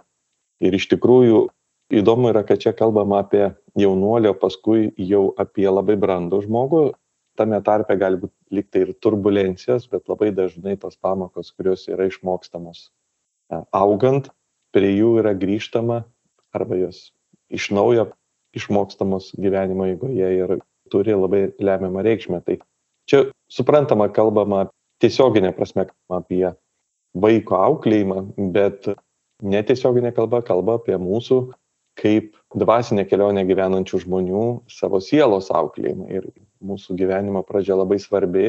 Ir 0.64 0.78
iš 0.78 0.88
tikrųjų 0.94 1.48
įdomu 2.00 2.32
yra 2.32 2.46
kad 2.48 2.62
čia 2.64 2.74
kalbama 2.78 3.22
apie 3.24 3.50
jaunuolį 3.80 4.32
o 4.32 4.38
paskui 4.40 4.92
jau 5.10 5.32
apie 5.42 5.68
labai 5.68 5.98
brandų 6.00 6.44
žmogų 6.46 6.84
tame 7.38 7.60
tarpe 7.66 7.96
gali 8.00 8.20
būt 8.22 8.34
lyg 8.54 8.70
tai 8.74 8.86
ir 8.86 8.94
turbulencijos 9.04 9.88
bet 9.92 10.10
labai 10.12 10.32
dažnai 10.36 10.78
tos 10.82 10.98
pamokos 10.98 11.54
kurios 11.56 11.88
yra 11.92 12.10
išmokstamos 12.10 12.88
e, 13.54 13.62
augant 13.72 14.32
prie 14.76 14.94
jų 14.98 15.18
yra 15.22 15.34
grįžtama 15.38 16.04
arba 16.58 16.80
jos 16.80 17.10
iš 17.54 17.70
naujo 17.76 18.10
išmokstamos 18.58 19.32
gyvenimo 19.38 19.88
eigoje 19.88 20.32
ir 20.40 20.58
turi 20.92 21.16
labai 21.16 21.52
lemiamą 21.60 22.04
reikšmę. 22.06 22.42
Tai 22.46 22.58
čia 23.10 23.24
suprantama 23.52 24.10
kalbama 24.14 24.68
tiesiogine 25.04 25.54
prasme 25.56 25.88
apie 26.10 26.46
vaiko 27.18 27.60
auklėjimą 27.60 28.24
bet 28.54 28.90
netiesioginė 29.44 30.14
kalba 30.16 30.42
kalba 30.46 30.78
apie 30.80 30.98
mūsų 31.02 31.42
kaip 31.98 32.36
dvasinę 32.54 33.08
kelionę 33.10 33.44
gyvenančių 33.50 34.04
žmonių 34.06 34.44
savo 34.70 35.02
sielos 35.02 35.50
auklėjimą. 35.54 36.10
Ir 36.14 36.30
mūsų 36.64 36.98
gyvenimo 37.00 37.44
pradžia 37.48 37.78
labai 37.78 38.00
svarbi 38.02 38.48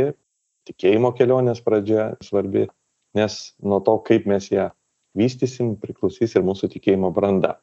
tikėjimo 0.68 1.12
kelionės 1.16 1.62
pradžia 1.64 2.10
svarbi 2.24 2.66
nes 3.18 3.38
nuo 3.62 3.80
to 3.84 3.96
kaip 4.08 4.28
mes 4.30 4.50
ją 4.52 4.70
vystysim 5.18 5.76
priklausys 5.80 6.36
ir 6.36 6.46
mūsų 6.46 6.70
tikėjimo 6.76 7.10
branda 7.14 7.56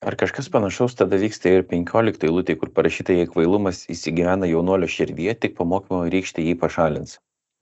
Ar 0.00 0.14
kažkas 0.16 0.46
panašaus 0.48 0.94
tada 0.96 1.18
vyksta 1.20 1.50
ir 1.52 1.66
15 1.68 2.22
eilutė, 2.24 2.54
kur 2.56 2.70
parašyta, 2.72 3.12
jei 3.12 3.26
kvailumas 3.28 3.82
įsigyvena 3.92 4.48
jaunuolio 4.48 4.86
širdyje, 4.88 5.34
tik 5.42 5.58
pamokymo 5.58 6.06
rykštė 6.14 6.40
jį 6.46 6.54
pašalins. 6.62 7.18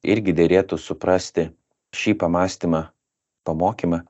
Irgi 0.06 0.36
dėrėtų 0.38 0.78
suprasti 0.78 1.48
šį 1.98 2.14
pamastymą, 2.20 2.84
pamokymą 3.42 4.04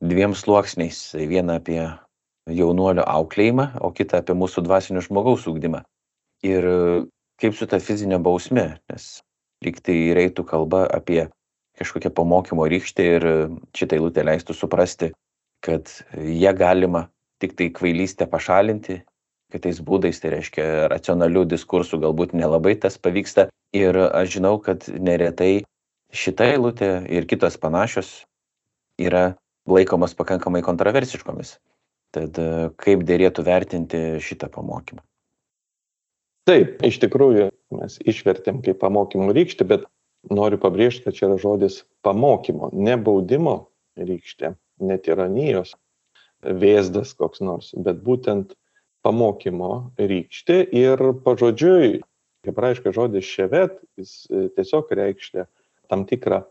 dviem 0.00 0.32
sluoksniais. 0.32 1.02
Vieną 1.12 1.58
apie 1.60 1.82
jaunuolio 2.48 3.04
auklėjimą, 3.04 3.68
o 3.84 3.92
kitą 3.92 4.22
apie 4.24 4.32
mūsų 4.32 4.64
dvasinio 4.64 5.04
žmogaus 5.04 5.44
ūkdymą. 5.52 5.84
Ir 6.44 6.66
kaip 7.40 7.56
su 7.56 7.66
ta 7.70 7.80
fizinė 7.80 8.20
bausme, 8.22 8.66
nes 8.90 9.08
lyg 9.64 9.80
tai 9.84 9.96
reitų 10.16 10.44
kalba 10.46 10.84
apie 10.92 11.24
kažkokią 11.78 12.12
pamokymo 12.14 12.66
rykštę 12.70 13.06
ir 13.16 13.26
šitą 13.74 13.98
eilutę 13.98 14.24
leistų 14.26 14.54
suprasti, 14.54 15.10
kad 15.64 15.90
ją 16.14 16.52
galima 16.56 17.08
tiktai 17.42 17.70
kvailystę 17.74 18.28
pašalinti 18.30 19.00
kitais 19.54 19.80
būdais, 19.86 20.18
tai 20.18 20.34
reiškia 20.34 20.88
racionalių 20.90 21.44
diskursų 21.52 22.00
galbūt 22.02 22.34
nelabai 22.34 22.74
tas 22.80 22.98
pavyksta. 22.98 23.48
Ir 23.74 23.96
aš 24.06 24.36
žinau, 24.36 24.58
kad 24.62 24.86
neretai 24.88 25.64
šita 26.14 26.52
eilutė 26.54 26.90
ir 27.10 27.26
kitos 27.30 27.58
panašios 27.58 28.10
yra 29.02 29.34
laikomas 29.70 30.14
pakankamai 30.18 30.62
kontroversiškomis. 30.66 31.56
Tad 32.14 32.38
kaip 32.78 33.02
dėrėtų 33.06 33.46
vertinti 33.46 34.02
šitą 34.22 34.50
pamokymą? 34.54 35.02
Taip, 36.48 36.82
iš 36.84 36.98
tikrųjų 37.00 37.48
mes 37.78 37.96
išvertėm 38.04 38.60
kaip 38.64 38.76
pamokymo 38.82 39.32
rykštė, 39.32 39.64
bet 39.68 39.86
noriu 40.28 40.58
pabrėžti, 40.60 41.06
kad 41.06 41.16
čia 41.16 41.28
yra 41.30 41.38
žodis 41.40 41.82
pamokymo, 42.04 42.68
ne 42.76 42.98
baudimo 43.00 43.56
rykštė, 43.96 44.52
ne 44.84 44.98
tiranijos 45.00 45.72
vėzdas 46.44 47.14
koks 47.16 47.40
nors, 47.40 47.72
bet 47.72 48.02
būtent 48.04 48.52
pamokymo 49.04 49.94
rykštė. 49.96 50.58
Ir 50.76 51.00
pažodžiui, 51.24 52.02
hebrajiškas 52.44 52.96
žodis 52.96 53.28
ševet, 53.28 53.78
jis 54.00 54.12
e, 54.28 54.48
tiesiog 54.56 54.92
reikštia 54.92 55.46
tam 55.88 56.04
tikrą 56.08 56.42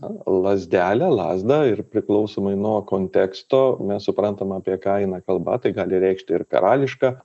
lasdelę, 0.00 1.08
lasdą 1.12 1.62
ir 1.68 1.82
priklausomai 1.88 2.54
nuo 2.56 2.78
konteksto 2.88 3.78
mes 3.84 4.04
suprantam 4.04 4.52
apie 4.56 4.78
ką 4.80 5.00
eina 5.02 5.20
kalba, 5.24 5.58
tai 5.60 5.74
gali 5.76 6.00
reikšti 6.00 6.36
ir 6.38 6.46
karališką 6.48 7.16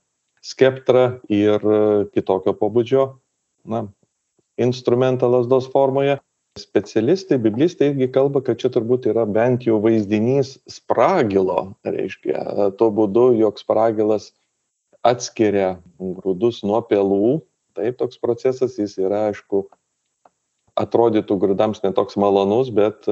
skeptrą 0.45 1.05
ir 1.31 1.63
kitokio 2.13 2.53
pobūdžio 2.57 3.05
na, 3.65 3.85
instrumentą 4.61 5.29
lasdos 5.31 5.67
formoje. 5.71 6.19
Specialistai 6.55 7.35
biblistai 7.43 7.89
irgi 7.91 8.07
kalba 8.15 8.39
kad 8.45 8.61
čia 8.61 8.69
turbūt 8.71 9.09
yra 9.11 9.25
bent 9.27 9.65
jau 9.67 9.81
vaizdinys 9.83 10.53
spragilo 10.71 11.73
reiškia 11.83 12.69
tuo 12.79 12.87
būdu 12.95 13.33
jog 13.41 13.59
spragilas 13.59 14.29
atskiria 15.03 15.73
grūdus 15.99 16.61
nuo 16.63 16.79
pelų. 16.87 17.41
Taip 17.75 17.99
toks 17.99 18.21
procesas 18.21 18.77
jis 18.79 18.95
yra 19.01 19.25
aišku 19.33 19.65
atrodytų 20.79 21.35
grūdams 21.43 21.83
ne 21.83 21.91
toks 21.95 22.15
malonus 22.15 22.71
bet 22.71 23.03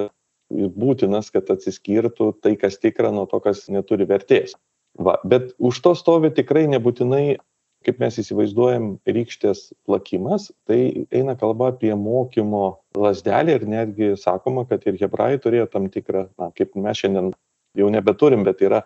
būtinas 0.53 1.27
kad 1.33 1.51
atsiskirtų 1.51 2.31
tai 2.39 2.55
kas 2.61 2.79
tikra 2.79 3.11
nuo 3.11 3.25
to 3.27 3.41
kas 3.43 3.65
neturi 3.67 4.07
vertės 4.07 4.55
va 4.99 5.17
bet 5.23 5.53
už 5.57 5.81
to 5.81 5.95
stovi 5.95 6.31
tikrai 6.33 6.65
nebūtinai 6.69 7.37
kaip 7.83 7.99
mes 7.99 8.17
įsivaizduojam 8.21 8.97
rykštės 9.07 9.65
plakimas 9.87 10.49
tai 10.69 11.05
eina 11.11 11.35
kalba 11.39 11.71
apie 11.73 11.91
mokymo 11.99 12.65
lazdelę 12.95 13.57
ir 13.57 13.65
netgi 13.67 14.13
sakoma 14.19 14.65
kad 14.69 14.85
ir 14.87 14.99
hebrajai 15.01 15.41
turėjo 15.43 15.67
tam 15.73 15.89
tikrą 15.91 16.27
na 16.39 16.51
kaip 16.55 16.75
mes 16.79 17.01
šiandien 17.01 17.33
jau 17.77 17.89
nebeturim 17.91 18.45
bet 18.47 18.61
yra 18.63 18.83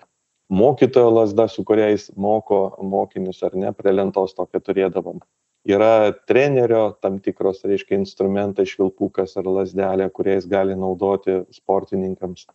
mokytojo 0.50 1.12
lazda 1.12 1.48
su 1.52 1.64
kuria 1.68 1.92
jis 1.92 2.10
moko 2.16 2.62
mokinius 2.82 3.44
ar 3.44 3.56
ne 3.56 3.74
prie 3.76 3.94
lentos 3.94 4.34
tokią 4.38 4.64
turėdavom 4.64 5.20
yra 5.68 6.14
trenerio 6.30 6.84
tam 7.04 7.20
tikros 7.20 7.66
reiškia 7.68 8.00
instrumentai 8.00 8.66
švilpukas 8.66 9.36
ar 9.38 9.50
lazdelė 9.60 10.10
kurią 10.16 10.40
jis 10.40 10.48
gali 10.50 10.78
naudoti 10.80 11.42
sportininkams 11.60 12.48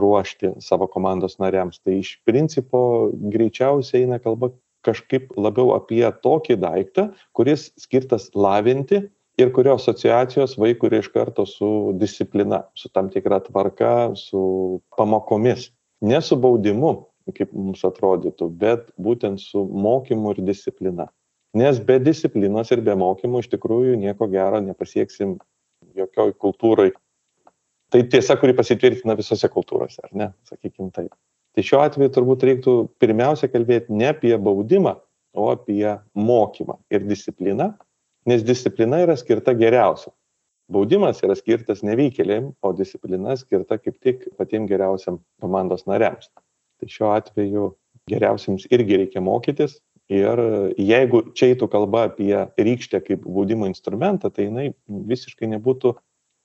ruošti 0.00 0.54
savo 0.64 0.88
komandos 0.90 1.38
nariams. 1.42 1.80
Tai 1.82 1.98
iš 2.00 2.16
principo 2.28 3.10
greičiausiai 3.12 4.06
eina 4.06 4.18
kalba 4.22 4.52
kažkaip 4.86 5.32
labiau 5.38 5.74
apie 5.76 6.04
tokį 6.24 6.58
daiktą 6.62 7.10
kuris 7.36 7.70
skirtas 7.78 8.30
lavinti 8.34 9.04
ir 9.40 9.52
kurio 9.54 9.76
asociacijos 9.78 10.56
vaikui 10.60 10.90
yra 10.90 11.00
iš 11.02 11.08
karto 11.14 11.46
su 11.46 11.92
disciplina 11.98 12.64
su 12.74 12.90
tam 12.92 13.08
tikra 13.10 13.40
tvarka 13.46 14.12
su 14.18 14.80
pamokomis. 14.96 15.70
Ne 16.00 16.20
su 16.20 16.36
baudimu 16.36 16.92
kaip 17.36 17.52
mums 17.54 17.84
atrodytų 17.86 18.48
bet 18.58 18.90
būtent 18.98 19.40
su 19.40 19.62
mokymu 19.62 20.34
ir 20.34 20.42
disciplina. 20.48 21.06
Nes 21.54 21.78
be 21.78 21.98
disciplinos 22.00 22.72
ir 22.72 22.82
be 22.82 22.94
mokymų 22.98 23.44
iš 23.44 23.50
tikrųjų 23.52 23.96
nieko 24.00 24.26
gero 24.32 24.60
nepasieksim 24.64 25.36
jokioj 25.94 26.32
kultūroj 26.40 26.94
tai 27.92 28.02
tiesa, 28.08 28.38
kuri 28.40 28.54
pasitvirtina 28.56 29.16
visose 29.18 29.48
kultūrose, 29.52 30.00
ar 30.06 30.12
ne, 30.16 30.28
sakykime 30.48 30.90
taip. 30.94 31.12
Tai 31.52 31.64
šiuo 31.68 31.82
atveju 31.84 32.12
turbūt 32.14 32.44
reiktų 32.48 32.76
pirmiausia 33.02 33.50
kalbėti 33.52 33.92
ne 33.92 34.08
apie 34.14 34.32
baudimą, 34.40 34.96
o 35.36 35.50
apie 35.52 35.86
mokymą 36.14 36.78
ir 36.92 37.04
discipliną, 37.08 37.72
nes 38.28 38.44
disciplina 38.44 39.00
yra 39.04 39.16
skirta 39.16 39.54
geriausiam. 39.56 40.14
Baudimas 40.72 41.20
yra 41.24 41.34
skirtas 41.36 41.82
nevykėlėm, 41.84 42.52
o 42.62 42.72
disciplina 42.76 43.34
skirta 43.36 43.78
kaip 43.80 43.98
tik 44.00 44.28
patiems 44.38 44.70
geriausiam 44.70 45.18
komandos 45.42 45.84
nariams. 45.88 46.30
Tai 46.80 46.88
šiuo 46.88 47.10
atveju 47.16 47.72
geriausiams 48.10 48.68
irgi 48.72 49.02
reikia 49.02 49.22
mokytis 49.24 49.80
ir 50.12 50.40
jeigu 50.80 51.22
čia 51.36 51.52
eitų 51.52 51.68
kalba 51.72 52.06
apie 52.08 52.32
rykštę 52.56 53.02
kaip 53.04 53.26
baudimo 53.26 53.68
instrumentą, 53.68 54.30
tai 54.30 54.48
jinai 54.48 54.70
visiškai 54.88 55.50
nebūtų 55.56 55.94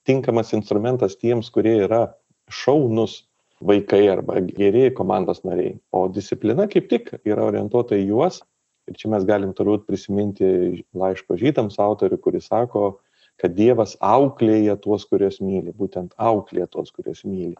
tinkamas 0.07 0.53
instrumentas 0.55 1.17
tiems, 1.19 1.51
kurie 1.53 1.75
yra 1.85 2.07
šaunus 2.49 3.21
vaikai 3.63 4.07
arba 4.11 4.39
geri 4.41 4.91
komandos 4.93 5.43
nariai. 5.43 5.77
O 5.91 6.07
disciplina 6.07 6.67
kaip 6.71 6.89
tik 6.91 7.11
yra 7.25 7.47
orientuota 7.49 7.97
į 7.97 8.07
juos. 8.11 8.41
Ir 8.87 8.95
čia 8.95 9.11
mes 9.11 9.25
galim 9.27 9.51
turbūt 9.51 9.83
prisiminti 9.87 10.47
laiško 10.95 11.35
žydams 11.41 11.75
autorių, 11.83 12.19
kuris 12.23 12.47
sako, 12.47 13.01
kad 13.41 13.55
Dievas 13.57 13.97
auklėja 13.99 14.77
tuos, 14.79 15.03
kuriuos 15.09 15.41
myli. 15.43 15.73
Būtent 15.75 16.15
auklėja 16.15 16.69
tuos, 16.71 16.93
kuriuos 16.95 17.25
myli. 17.27 17.57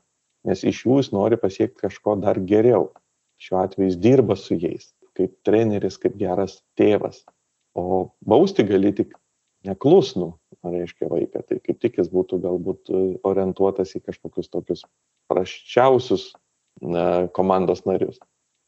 Nes 0.48 0.64
iš 0.64 0.86
jų 0.86 1.02
jis 1.02 1.12
nori 1.12 1.40
pasiekti 1.42 1.84
kažko 1.84 2.16
dar 2.22 2.40
geriau. 2.40 2.94
Šiuo 3.44 3.60
atveju 3.66 3.92
jis 3.92 4.00
dirba 4.02 4.38
su 4.40 4.56
jais, 4.58 4.94
kaip 5.18 5.36
treneris, 5.46 6.00
kaip 6.02 6.16
geras 6.18 6.62
tėvas. 6.80 7.26
O 7.78 8.08
bausti 8.26 8.64
gali 8.66 8.94
tik 8.96 9.12
neklusnų, 9.66 10.32
reiškia 10.68 11.10
vaiką. 11.12 11.44
Tai 11.48 11.60
kaip 11.64 11.80
tik 11.82 12.00
jis 12.02 12.10
būtų 12.14 12.40
galbūt 12.44 12.92
orientuotas 13.28 13.96
į 13.98 14.04
kažkokius 14.06 14.52
tokius 14.54 14.84
prasčiausius 15.32 16.32
na, 16.82 17.28
komandos 17.36 17.86
narius. 17.88 18.20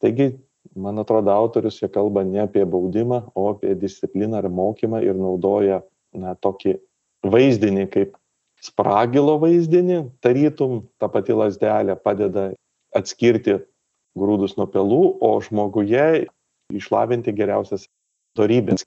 Taigi, 0.04 0.32
man 0.76 1.02
atrodo, 1.02 1.34
autorius 1.36 1.80
čia 1.80 1.90
kalba 1.92 2.24
ne 2.28 2.44
apie 2.46 2.66
baudimą, 2.66 3.26
o 3.36 3.50
apie 3.54 3.76
discipliną 3.80 4.40
ar 4.42 4.50
mokymą 4.50 5.04
ir 5.06 5.20
naudoja 5.20 5.82
na, 6.16 6.36
tokį 6.36 6.80
vaizdinį 7.28 7.86
kaip 7.94 8.16
spragilo 8.64 9.38
vaizdinį, 9.40 10.04
tarytum 10.24 10.84
ta 11.00 11.08
pati 11.12 11.36
lasdelė 11.36 11.96
padeda 12.00 12.50
atskirti 12.96 13.60
grūdus 14.20 14.58
nuo 14.58 14.68
pelų, 14.68 15.04
o 15.24 15.32
žmoguje 15.44 16.28
išlavinti 16.76 17.34
geriausias 17.36 17.88
dorybės. 18.38 18.84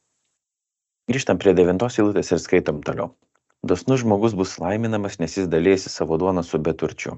Grįžtam 1.11 1.39
prie 1.43 1.51
devintos 1.59 1.97
eilutės 1.99 2.29
ir 2.31 2.39
skaitom 2.39 2.77
toliau. 2.87 3.09
Dosnus 3.67 4.05
žmogus 4.05 4.37
bus 4.39 4.53
laiminamas, 4.63 5.17
nes 5.19 5.35
jis 5.35 5.49
dalėsi 5.51 5.91
savo 5.91 6.15
duoną 6.19 6.45
su 6.47 6.61
beturčiu. 6.63 7.17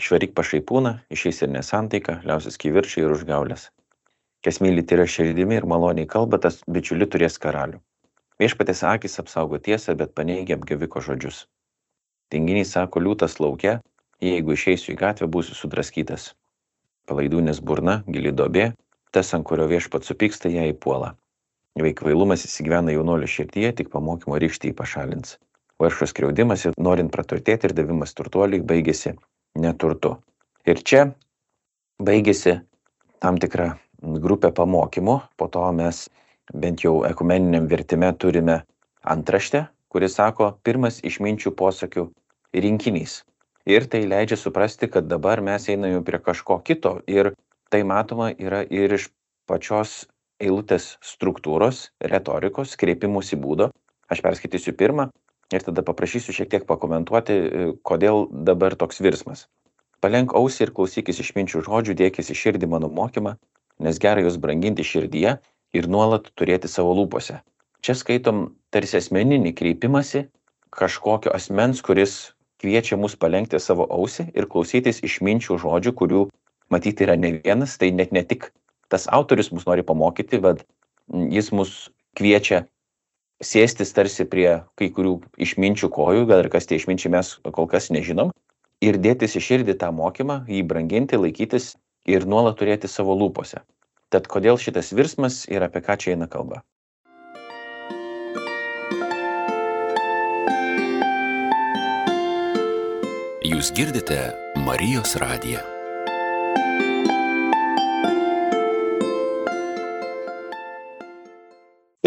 Išvaryk 0.00 0.32
pašaipūną, 0.38 0.94
išeis 1.12 1.42
ir 1.44 1.52
nesantaika, 1.52 2.22
liausias 2.24 2.56
kivirčiai 2.62 3.04
ir 3.04 3.12
užgaulės. 3.12 3.66
Kas 4.44 4.62
myli 4.64 4.80
tyra 4.80 5.04
širdimi 5.04 5.58
ir 5.58 5.68
maloniai 5.68 6.08
kalba, 6.08 6.40
tas 6.40 6.62
bičiuli 6.64 7.10
turės 7.12 7.36
karalių. 7.44 7.82
Viešpatės 8.40 8.80
akis 8.94 9.20
apsaugo 9.20 9.60
tiesą, 9.60 9.92
bet 10.00 10.16
paneigia 10.16 10.56
apgaviko 10.56 11.04
žodžius. 11.04 11.44
Tinginys 12.32 12.72
sako 12.78 13.04
liūtas 13.04 13.36
laukia, 13.44 13.78
jeigu 14.24 14.56
išeisiu 14.56 14.96
į 14.96 15.00
gatvę, 15.04 15.28
būsiu 15.28 15.58
sudraskytas. 15.58 16.30
Palaidūnės 17.04 17.60
burna, 17.60 18.00
gili 18.08 18.32
dobė, 18.32 18.70
tas, 19.12 19.36
ant 19.36 19.44
kurio 19.44 19.68
viešpat 19.68 20.08
supyksta, 20.08 20.48
ją 20.48 20.70
įpuola. 20.72 21.12
Veikvailumas 21.78 22.46
įsigyvena 22.48 22.94
jaunolio 22.94 23.28
širdyje, 23.30 23.74
tik 23.80 23.90
pamokymo 23.92 24.38
rykštį 24.40 24.72
pašalins. 24.78 25.36
Varšo 25.78 26.08
skriaudimas 26.10 26.64
ir 26.66 26.78
norint 26.80 27.12
praturtėti 27.14 27.68
ir 27.68 27.74
davimas 27.76 28.14
turtuoliui 28.18 28.64
baigėsi 28.66 29.14
neturtu. 29.62 30.16
Ir 30.66 30.82
čia 30.82 31.04
baigėsi 32.02 32.58
tam 33.22 33.38
tikra 33.38 33.76
grupė 34.02 34.50
pamokymų, 34.54 35.20
po 35.38 35.46
to 35.52 35.62
mes 35.74 36.06
bent 36.54 36.82
jau 36.82 37.02
ekumeniniam 37.06 37.68
vertime 37.70 38.10
turime 38.18 38.62
antraštę, 39.02 39.66
kuris 39.92 40.18
sako 40.18 40.52
pirmas 40.66 41.00
išminčių 41.04 41.54
posakių 41.58 42.08
rinkinys. 42.54 43.22
Ir 43.68 43.84
tai 43.86 44.06
leidžia 44.08 44.38
suprasti, 44.40 44.88
kad 44.88 45.08
dabar 45.08 45.42
mes 45.44 45.68
einame 45.68 46.00
prie 46.04 46.18
kažko 46.18 46.58
kito 46.64 46.98
ir 47.06 47.34
tai 47.68 47.82
matoma 47.84 48.30
yra 48.32 48.62
ir 48.64 48.94
iš 48.96 49.10
pačios 49.46 50.06
eilutės 50.42 50.96
struktūros, 51.04 51.88
retorikos, 52.00 52.76
kreipimosi 52.80 53.38
būdo. 53.38 53.70
Aš 54.08 54.22
perskaitysiu 54.24 54.74
pirmą 54.78 55.08
ir 55.52 55.64
tada 55.64 55.84
paprašysiu 55.84 56.34
šiek 56.36 56.50
tiek 56.52 56.66
pakomentuoti, 56.68 57.34
e, 57.34 57.68
kodėl 57.82 58.28
dabar 58.30 58.76
toks 58.78 59.00
virsmas. 59.04 59.46
Palenk 60.00 60.34
ausį 60.38 60.68
ir 60.68 60.74
klausykis 60.76 61.20
išminčių 61.24 61.64
žodžių, 61.66 61.96
dėkis 61.98 62.30
į 62.30 62.36
širdį 62.38 62.68
mano 62.70 62.88
mokymą, 62.88 63.34
nes 63.82 63.98
gerai 63.98 64.24
jūs 64.26 64.38
branginti 64.38 64.86
širdyje 64.86 65.38
ir 65.74 65.88
nuolat 65.90 66.30
turėti 66.38 66.70
savo 66.70 66.94
lūpose. 66.94 67.40
Čia 67.82 67.94
skaitom 67.98 68.48
tarsi 68.74 68.98
asmeninį 68.98 69.54
kreipimąsi 69.58 70.28
kažkokio 70.74 71.32
asmens, 71.34 71.82
kuris 71.82 72.34
kviečia 72.62 72.98
mus 72.98 73.16
palengti 73.16 73.58
savo 73.62 73.86
ausį 73.90 74.30
ir 74.34 74.46
klausytis 74.50 75.02
išminčių 75.06 75.58
žodžių, 75.62 75.94
kurių 75.98 76.22
matyti 76.70 77.06
yra 77.06 77.16
ne 77.16 77.32
vienas, 77.38 77.76
tai 77.78 77.90
net 77.94 78.12
ne 78.12 78.22
tik 78.22 78.50
tas 78.92 79.06
autorius 79.12 79.52
mus 79.52 79.66
nori 79.68 79.84
pamokyti, 79.86 80.40
bet 80.42 80.64
jis 81.08 81.52
mus 81.52 81.76
kviečia 82.18 82.64
sėstis 83.44 83.94
tarsi 83.94 84.26
prie 84.26 84.48
kai 84.78 84.90
kurių 84.94 85.18
išminčių 85.38 85.90
kojų, 85.94 86.26
gal 86.30 86.42
ir 86.42 86.50
kas 86.52 86.66
tie 86.66 86.78
išminčiai 86.80 87.12
mes 87.14 87.36
kol 87.54 87.68
kas 87.70 87.90
nežinom, 87.94 88.32
ir 88.82 88.98
dėtis 88.98 89.36
į 89.38 89.44
širdį 89.44 89.78
tą 89.82 89.92
mokymą, 89.94 90.42
jį 90.50 90.64
branginti, 90.66 91.18
laikytis 91.20 91.76
ir 92.08 92.26
nuolat 92.26 92.58
turėti 92.58 92.90
savo 92.90 93.16
lūpose. 93.18 93.62
Tad 94.08 94.26
kodėl 94.32 94.58
šitas 94.58 94.90
virsmas 94.96 95.44
ir 95.52 95.62
apie 95.62 95.84
ką 95.84 95.98
čia 96.00 96.16
eina 96.16 96.28
kalba? 96.30 96.62
Jūs 103.48 103.72
girdite 103.76 104.20
Marijos 104.64 105.16
radiją. 105.20 105.77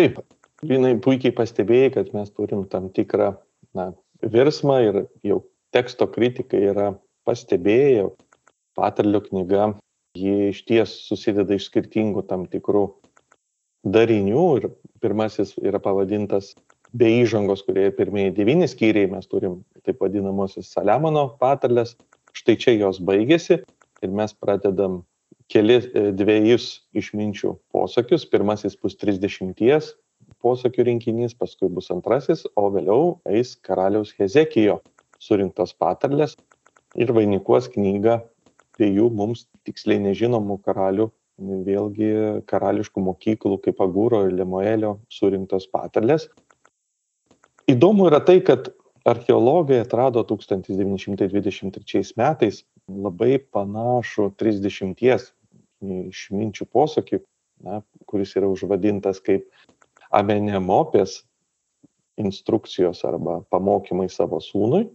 Taip, 0.01 0.15
Linai 0.65 0.95
puikiai 0.97 1.33
pastebėjai, 1.37 1.89
kad 1.93 2.07
mes 2.15 2.29
turim 2.33 2.63
tam 2.69 2.87
tikrą 2.89 3.35
na, 3.77 3.91
virsmą 4.33 4.79
ir 4.81 4.95
jau 5.25 5.43
teksto 5.73 6.07
kritikai 6.09 6.61
yra 6.71 6.87
pastebėję, 7.29 8.07
patarlio 8.77 9.21
knyga, 9.27 9.67
ji 10.17 10.49
iš 10.49 10.63
ties 10.65 10.95
susideda 11.05 11.53
iš 11.53 11.67
skirtingų 11.69 12.23
tam 12.31 12.47
tikrų 12.49 12.87
darinių 13.93 14.47
ir 14.57 14.67
pirmasis 15.05 15.53
yra 15.61 15.77
pavadintas 15.77 16.55
be 16.97 17.11
įžangos, 17.21 17.61
kurie 17.69 17.91
pirmieji 17.93 18.33
devyni 18.41 18.69
skyriai, 18.73 19.11
mes 19.13 19.29
turim 19.29 19.59
taip 19.85 20.01
vadinamosios 20.01 20.73
Saliamono 20.73 21.27
patarlės, 21.41 21.93
štai 22.33 22.57
čia 22.57 22.73
jos 22.79 22.97
baigėsi 23.05 23.61
ir 24.01 24.17
mes 24.17 24.33
pradedam 24.33 25.03
keli 25.51 25.77
e, 25.81 26.05
dviejus 26.15 26.67
išminčių 26.97 27.55
posakius. 27.73 28.25
Pirmasis 28.29 28.77
bus 28.79 28.95
30 29.01 29.91
posakių 30.41 30.87
rinkinys, 30.87 31.35
paskui 31.37 31.69
bus 31.69 31.91
antrasis, 31.93 32.45
o 32.55 32.69
vėliau 32.73 33.19
eis 33.29 33.55
karaliaus 33.65 34.13
Hezekijo 34.17 34.79
surinktos 35.21 35.73
patarlės 35.77 36.35
ir 36.97 37.11
vainikuos 37.15 37.69
knygą 37.71 38.21
dviejų 38.77 39.09
mums 39.13 39.45
tiksliai 39.67 39.99
nežinomų 40.01 40.57
karalių, 40.65 41.09
vėlgi 41.67 42.11
karališkų 42.49 43.03
mokyklų 43.05 43.57
kaip 43.65 43.81
Agūro 43.83 44.25
ir 44.27 44.33
Lemoelio 44.37 44.95
surinktos 45.13 45.67
patarlės. 45.71 46.27
Įdomu 47.69 48.07
yra 48.09 48.19
tai, 48.25 48.39
kad 48.45 48.71
archeologai 49.05 49.79
atrado 49.81 50.23
1923 50.27 52.13
metais 52.17 52.63
labai 52.89 53.37
panašų 53.53 54.31
30 54.41 55.31
išminčių 55.81 56.67
posakį, 56.71 57.21
na, 57.65 57.81
kuris 58.09 58.35
yra 58.39 58.49
užvadintas 58.51 59.21
kaip 59.23 59.47
amenemopės 60.11 61.21
instrukcijos 62.21 63.03
arba 63.07 63.41
pamokymai 63.53 64.09
savo 64.11 64.41
sūnui, 64.43 64.87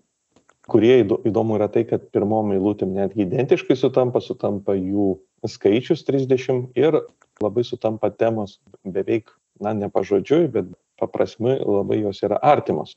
kurie 0.71 0.99
įdomu 1.03 1.57
yra 1.59 1.69
tai, 1.73 1.85
kad 1.89 2.09
pirmom 2.15 2.53
eilutėm 2.57 2.95
netgi 2.97 3.25
identiškai 3.27 3.77
sutampa, 3.79 4.21
sutampa 4.23 4.75
jų 4.77 5.15
skaičius 5.47 6.03
30 6.07 6.77
ir 6.79 7.01
labai 7.43 7.65
sutampa 7.67 8.11
temos 8.11 8.59
beveik, 8.83 9.31
na, 9.63 9.73
ne 9.77 9.89
pažodžiui, 9.93 10.49
bet 10.53 10.73
paprasmi 11.01 11.59
labai 11.61 12.03
jos 12.03 12.23
yra 12.27 12.41
artimos. 12.43 12.97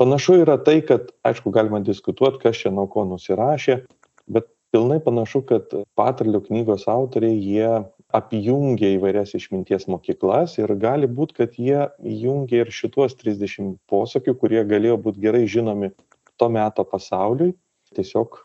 Panašu 0.00 0.40
yra 0.42 0.56
tai, 0.58 0.80
kad, 0.82 1.12
aišku, 1.26 1.52
galima 1.54 1.78
diskutuoti, 1.84 2.40
kas 2.42 2.58
čia 2.64 2.72
nuo 2.74 2.88
ko 2.90 3.04
nusirašė, 3.06 3.84
bet 4.26 4.48
pilnai 4.74 4.98
panašu 5.02 5.44
kad 5.46 5.70
patarlių 5.98 6.42
knygos 6.48 6.88
autoriai 6.90 7.38
jie 7.38 7.68
apjungia 8.14 8.94
įvairias 8.96 9.34
išminties 9.38 9.86
mokyklas 9.90 10.58
ir 10.58 10.74
gali 10.82 11.06
būt 11.10 11.34
kad 11.38 11.54
jie 11.58 11.86
jungia 12.02 12.64
ir 12.64 12.72
šituos 12.74 13.14
trisdešim 13.20 13.76
posakių 13.90 14.34
kurie 14.40 14.62
galėjo 14.66 14.98
būt 15.06 15.20
gerai 15.22 15.44
žinomi 15.50 15.92
to 16.38 16.50
meto 16.50 16.84
pasauliui 16.86 17.54
tiesiog, 17.94 18.40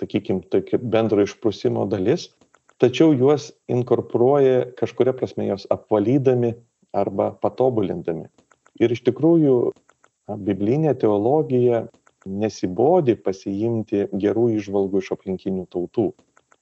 sakykime, 0.00 0.44
tokia 0.52 0.78
bendro 0.82 1.24
išprusimo 1.24 1.86
dalis, 1.90 2.28
tačiau 2.82 3.14
juos 3.16 3.50
inkorporuoja 3.70 4.68
kažkuria 4.78 5.14
prasme 5.16 5.48
jos 5.48 5.66
apvalydami 5.74 6.54
arba 6.96 7.30
patobulindami. 7.42 8.28
Ir 8.78 8.94
iš 8.94 9.02
tikrųjų 9.06 9.56
biblinė 10.46 10.94
teologija 11.00 11.86
nesibodi 12.26 13.16
pasiimti 13.20 14.08
gerų 14.12 14.48
išvalgų 14.58 15.02
iš 15.04 15.12
aplinkinių 15.16 15.68
tautų. 15.72 16.10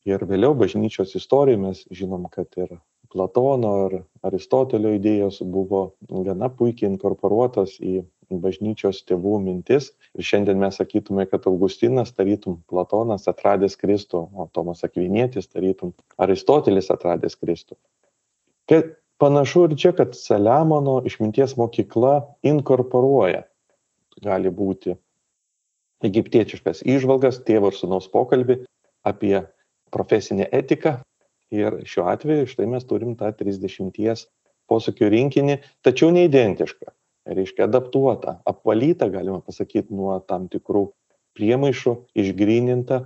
Ir 0.06 0.22
vėliau 0.22 0.54
bažnyčios 0.54 1.16
istorijoje 1.18 1.62
mes 1.62 1.86
žinom, 1.90 2.28
kad 2.30 2.52
ir 2.60 2.76
Platono 3.10 3.70
ar 3.86 3.94
Aristotelio 4.26 4.92
idėjos 4.96 5.38
buvo 5.54 5.80
gana 6.26 6.48
puikiai 6.50 6.90
inkorporuotos 6.90 7.76
į 7.80 8.00
bažnyčios 8.42 9.04
tėvų 9.06 9.38
mintis. 9.44 9.92
Ir 10.18 10.26
šiandien 10.26 10.58
mes 10.58 10.78
sakytume, 10.80 11.26
kad 11.30 11.46
Augustinas 11.46 12.12
tarytum 12.16 12.58
Platonas 12.70 13.28
atradęs 13.30 13.78
Kristų, 13.78 14.26
o 14.34 14.48
Tomas 14.52 14.82
Akvinietis 14.86 15.48
tarytum 15.52 15.94
Aristotelis 16.18 16.90
atradęs 16.90 17.38
Kristų. 17.38 17.78
Kad 18.66 18.96
panašu 19.22 19.68
ir 19.68 19.76
čia, 19.78 19.94
kad 19.96 20.18
Saliamono 20.18 20.98
išminties 21.06 21.54
mokykla 21.60 22.18
inkorporuoja, 22.46 23.44
gali 24.22 24.50
būti 24.50 24.96
egiptiečiškas 26.04 26.84
įžvalgas, 26.84 27.40
tėvo 27.46 27.72
ir 27.72 27.78
sunaus 27.78 28.08
pokalbį 28.12 28.60
apie 29.06 29.38
profesinę 29.94 30.48
etiką, 30.52 30.98
ir 31.54 31.80
šiuo 31.86 32.06
atveju 32.10 32.48
štai 32.50 32.66
mes 32.70 32.86
turim 32.88 33.14
tą 33.18 33.30
trisdešimties 33.38 34.26
posakių 34.70 35.10
rinkinį 35.14 35.58
tačiau 35.86 36.10
neidentišką 36.14 36.90
reiškia 37.38 37.66
adaptuotą 37.66 38.38
apvalytą 38.50 39.10
galima 39.14 39.40
pasakyt 39.46 39.90
nuo 39.90 40.18
tam 40.30 40.48
tikrų 40.50 40.86
priemaišų 41.38 41.94
išgrynintą 42.22 43.04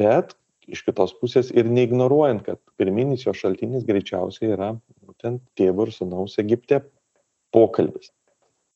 bet 0.00 0.36
iš 0.72 0.84
kitos 0.86 1.12
pusės 1.20 1.50
ir 1.52 1.68
neignoruojant 1.68 2.44
kad 2.46 2.60
pirminis 2.80 3.26
jo 3.26 3.34
šaltinis 3.36 3.84
greičiausiai 3.88 4.54
yra 4.56 4.72
būtent 5.04 5.42
tėvo 5.58 5.88
ir 5.88 5.94
sūnaus 5.96 6.38
egipte 6.40 6.80
pokalbis 7.52 8.12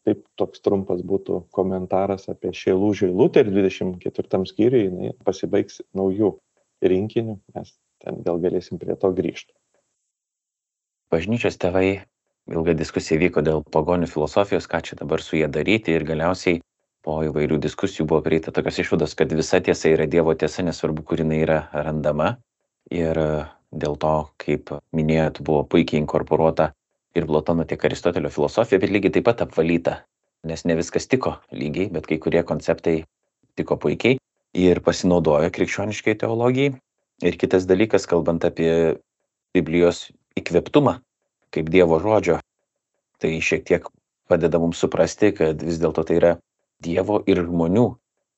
taip 0.06 0.22
toks 0.38 0.62
trumpas 0.62 1.02
būtų 1.02 1.42
komentaras 1.56 2.28
apie 2.32 2.52
šeilų 2.54 2.92
eilutę 3.08 3.42
ir 3.42 3.50
dvidešim 3.50 3.96
ketvirtam 4.02 4.46
skyriuj 4.48 4.86
jinai 4.86 5.14
pasibaigs 5.26 5.82
nauju 5.98 6.36
rinkiniu 6.82 7.40
mes 7.54 7.74
ten 8.04 8.22
vėl 8.26 8.38
galėsim 8.42 8.78
prie 8.78 8.94
to 9.00 9.10
grįžti. 9.16 9.52
Bažnyčios 11.10 11.58
tėvai 11.62 12.04
ilga 12.50 12.74
diskusija 12.78 13.18
vyko 13.20 13.42
dėl 13.46 13.62
pagonių 13.74 14.08
filosofijos, 14.10 14.68
ką 14.70 14.82
čia 14.86 14.98
dabar 15.00 15.22
su 15.22 15.38
jie 15.38 15.48
daryti 15.50 15.94
ir 15.94 16.06
galiausiai 16.06 16.60
po 17.06 17.20
įvairių 17.22 17.60
diskusijų 17.62 18.08
buvo 18.10 18.22
prieita 18.26 18.52
tokios 18.54 18.80
išvados, 18.82 19.14
kad 19.18 19.30
visa 19.30 19.60
tiesa 19.62 19.92
yra 19.92 20.08
Dievo 20.10 20.34
tiesa, 20.34 20.64
nesvarbu, 20.66 21.04
kur 21.06 21.22
jinai 21.22 21.38
yra 21.44 21.60
randama. 21.70 22.34
Ir 22.90 23.18
dėl 23.70 23.94
to, 24.02 24.14
kaip 24.42 24.72
minėjot, 24.94 25.38
buvo 25.46 25.62
puikiai 25.70 26.02
inkorporuota 26.02 26.72
ir 27.16 27.26
Platono 27.28 27.64
tiek 27.68 27.84
Aristotelio 27.88 28.30
filosofija, 28.32 28.80
bet 28.82 28.92
lygiai 28.92 29.16
taip 29.16 29.26
pat 29.28 29.42
apvalyta, 29.46 30.00
nes 30.46 30.64
ne 30.68 30.76
viskas 30.78 31.08
tiko 31.08 31.36
lygiai, 31.52 31.88
bet 31.92 32.06
kai 32.08 32.20
kurie 32.22 32.42
konceptai 32.46 33.00
tiko 33.56 33.78
puikiai 33.80 34.20
ir 34.56 34.80
pasinaudojo 34.84 35.50
krikščioniškai 35.52 36.16
teologijai. 36.22 36.76
Ir 37.24 37.36
kitas 37.40 37.64
dalykas 37.64 38.04
kalbant 38.08 38.44
apie 38.44 38.70
biblijos 39.56 40.10
įkvėptumą 40.36 40.98
kaip 41.56 41.70
dievo 41.72 41.98
žodžio 42.02 42.40
tai 43.22 43.38
šiek 43.40 43.64
tiek 43.68 43.86
padeda 44.28 44.60
mums 44.60 44.80
suprasti 44.82 45.32
kad 45.36 45.62
vis 45.64 45.80
dėlto 45.80 46.04
tai 46.08 46.18
yra 46.20 46.32
dievo 46.84 47.22
ir 47.30 47.40
žmonių 47.46 47.86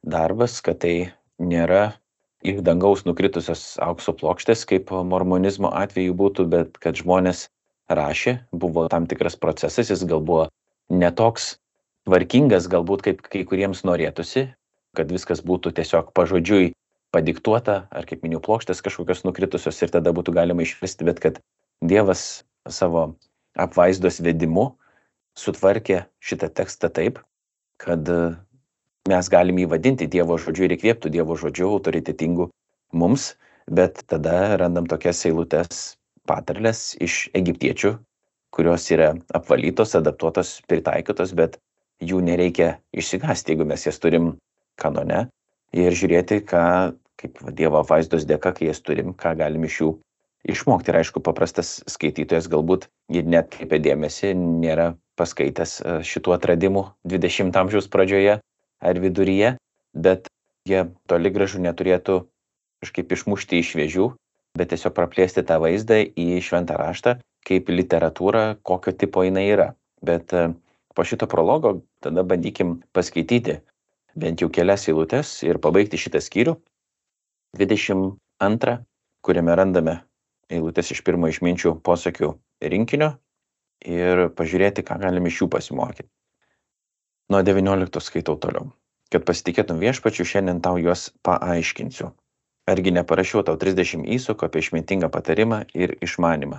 darbas 0.07 0.61
kad 0.63 0.79
tai 0.85 0.95
nėra 1.43 1.99
iš 2.47 2.63
dangaus 2.67 3.03
nukritusios 3.09 3.65
aukso 3.83 4.15
plokštės 4.15 4.63
kaip 4.71 4.93
mormonizmo 5.13 5.73
atveju 5.83 6.15
būtų 6.23 6.47
bet 6.55 6.79
kad 6.85 7.01
žmonės 7.01 7.49
rašė 7.89 8.39
buvo 8.53 8.87
tam 8.93 9.09
tikras 9.11 9.37
procesas 9.37 9.91
jis 9.91 10.05
gal 10.09 10.21
buvo 10.21 10.49
ne 10.91 11.11
toks 11.13 11.57
tvarkingas 12.09 12.69
galbūt 12.73 13.05
kaip 13.07 13.23
kai 13.25 13.45
kuriems 13.49 13.85
norėtųsi 13.89 14.49
kad 14.97 15.13
viskas 15.13 15.43
būtų 15.45 15.73
tiesiog 15.77 16.13
pažodžiui 16.17 16.73
padiktuota 17.15 17.87
ar 17.91 18.09
kaip 18.09 18.25
minėjau 18.25 18.43
plokštės 18.45 18.83
kažkokios 18.85 19.25
nukritusios 19.25 19.81
ir 19.83 19.93
tada 19.95 20.13
būtų 20.17 20.35
galima 20.37 20.65
išvesti, 20.65 21.07
bet 21.09 21.23
kad 21.23 21.41
Dievas 21.79 22.45
savo 22.69 23.15
apvaizdos 23.59 24.19
vedimu 24.25 24.73
sutvarkė 25.39 26.03
šitą 26.19 26.51
tekstą 26.61 26.91
taip, 26.91 27.21
kad 27.79 28.09
mes 29.09 29.31
galime 29.33 29.65
įvadinti 29.65 30.09
Dievo 30.11 30.37
žodžiu 30.43 30.67
ir 30.67 30.75
įkvėptų 30.77 31.13
Dievo 31.15 31.39
žodžiu 31.39 31.71
autoritetingų 31.77 32.49
mums, 32.99 33.31
bet 33.71 34.03
tada 34.11 34.59
randam 34.61 34.89
tokias 34.91 35.23
eilutes 35.29 35.85
patarlės 36.29 36.93
iš 37.05 37.27
egiptiečių, 37.39 37.95
kurios 38.55 38.87
yra 38.95 39.13
apvalytos, 39.37 39.97
adaptuotos, 39.99 40.59
pritaikytos, 40.71 41.35
bet 41.37 41.59
jų 42.05 42.21
nereikia 42.25 42.77
išsigasti, 42.95 43.55
jeigu 43.55 43.67
mes 43.69 43.87
jas 43.87 43.99
turim 44.03 44.35
kanone, 44.81 45.27
ir 45.75 45.97
žiūrėti, 45.97 46.43
ką, 46.49 46.65
kaip 47.21 47.41
Dievo 47.59 47.83
vaizdos 47.87 48.27
dėka, 48.29 48.55
kai 48.57 48.71
jas 48.71 48.81
turim, 48.85 49.13
ką 49.17 49.35
galim 49.39 49.67
iš 49.67 49.81
jų 49.83 49.91
išmokti. 50.49 50.93
Ir 50.93 51.01
aišku, 51.01 51.23
paprastas 51.25 51.79
skaitytojas 51.91 52.49
galbūt 52.51 52.89
ir 53.13 53.27
net 53.29 53.51
kaip 53.57 53.75
dėmesį 53.75 54.35
nėra 54.39 54.93
paskaitęs 55.19 55.79
e, 55.83 55.99
šitų 56.07 56.37
atradimų 56.37 56.85
20 57.11 57.57
amžiaus 57.59 57.91
pradžioje 57.91 58.39
ar 58.39 59.01
viduryje, 59.03 59.57
bet 59.95 60.31
jie 60.69 60.85
toli 61.11 61.33
gražu 61.35 61.61
neturėtų 61.63 62.21
kažkaip 62.85 63.15
išmušti 63.17 63.59
iš 63.59 63.75
vėžių, 63.75 64.07
bet 64.57 64.71
tiesiog 64.73 64.95
praplėsti 64.97 65.45
tą 65.47 65.59
vaizdą 65.63 66.01
į 66.17 66.41
šventą 66.45 66.79
raštą 66.81 67.19
kaip 67.49 67.71
literatūrą, 67.73 68.59
kokio 68.63 68.93
tipo 68.93 69.25
jinai 69.25 69.47
yra. 69.53 69.73
Bet 70.05 70.33
e, 70.37 70.49
po 70.95 71.05
šito 71.07 71.29
prologo 71.31 71.79
tada 72.05 72.25
bandykim 72.27 72.79
paskaityti 72.97 73.59
bent 74.19 74.43
jau 74.43 74.51
kelias 74.53 74.89
eilutes 74.91 75.39
ir 75.47 75.61
pabaigti 75.63 76.01
šitą 76.01 76.21
skyrių, 76.23 76.57
22, 77.59 78.77
kuriame 79.25 79.57
randame 79.57 79.97
eilutes 80.53 80.93
iš 80.93 81.03
pirmo 81.07 81.31
išminčių 81.31 81.79
posakių 81.85 82.33
rinkinio 82.73 83.13
ir 83.87 84.29
pažiūrėti, 84.37 84.85
ką 84.85 84.99
galime 85.01 85.31
iš 85.31 85.43
jų 85.43 85.51
pasimokyti. 85.55 86.09
Nuo 87.33 87.43
19 87.45 88.03
skaitau 88.03 88.39
toliau. 88.41 88.71
Kad 89.13 89.25
pasitikėtum 89.29 89.79
viešpačiu, 89.81 90.27
šiandien 90.29 90.61
tau 90.65 90.77
juos 90.81 91.09
paaiškinsiu. 91.25 92.11
Argi 92.69 92.93
neparašiau 92.93 93.45
tau 93.49 93.57
30 93.57 94.05
įsukų 94.17 94.45
apie 94.49 94.61
išmintingą 94.61 95.09
patarimą 95.13 95.63
ir 95.73 95.95
išmanimą, 96.05 96.59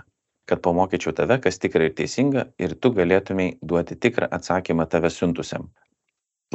kad 0.50 0.62
pamokyčiau 0.66 1.14
tave, 1.14 1.38
kas 1.44 1.62
tikra 1.62 1.86
ir 1.86 1.94
teisinga, 1.98 2.48
ir 2.58 2.74
tu 2.82 2.90
galėtumai 2.96 3.52
duoti 3.62 3.98
tikrą 4.06 4.30
atsakymą 4.40 4.88
tave 4.90 5.12
siuntusiam. 5.14 5.68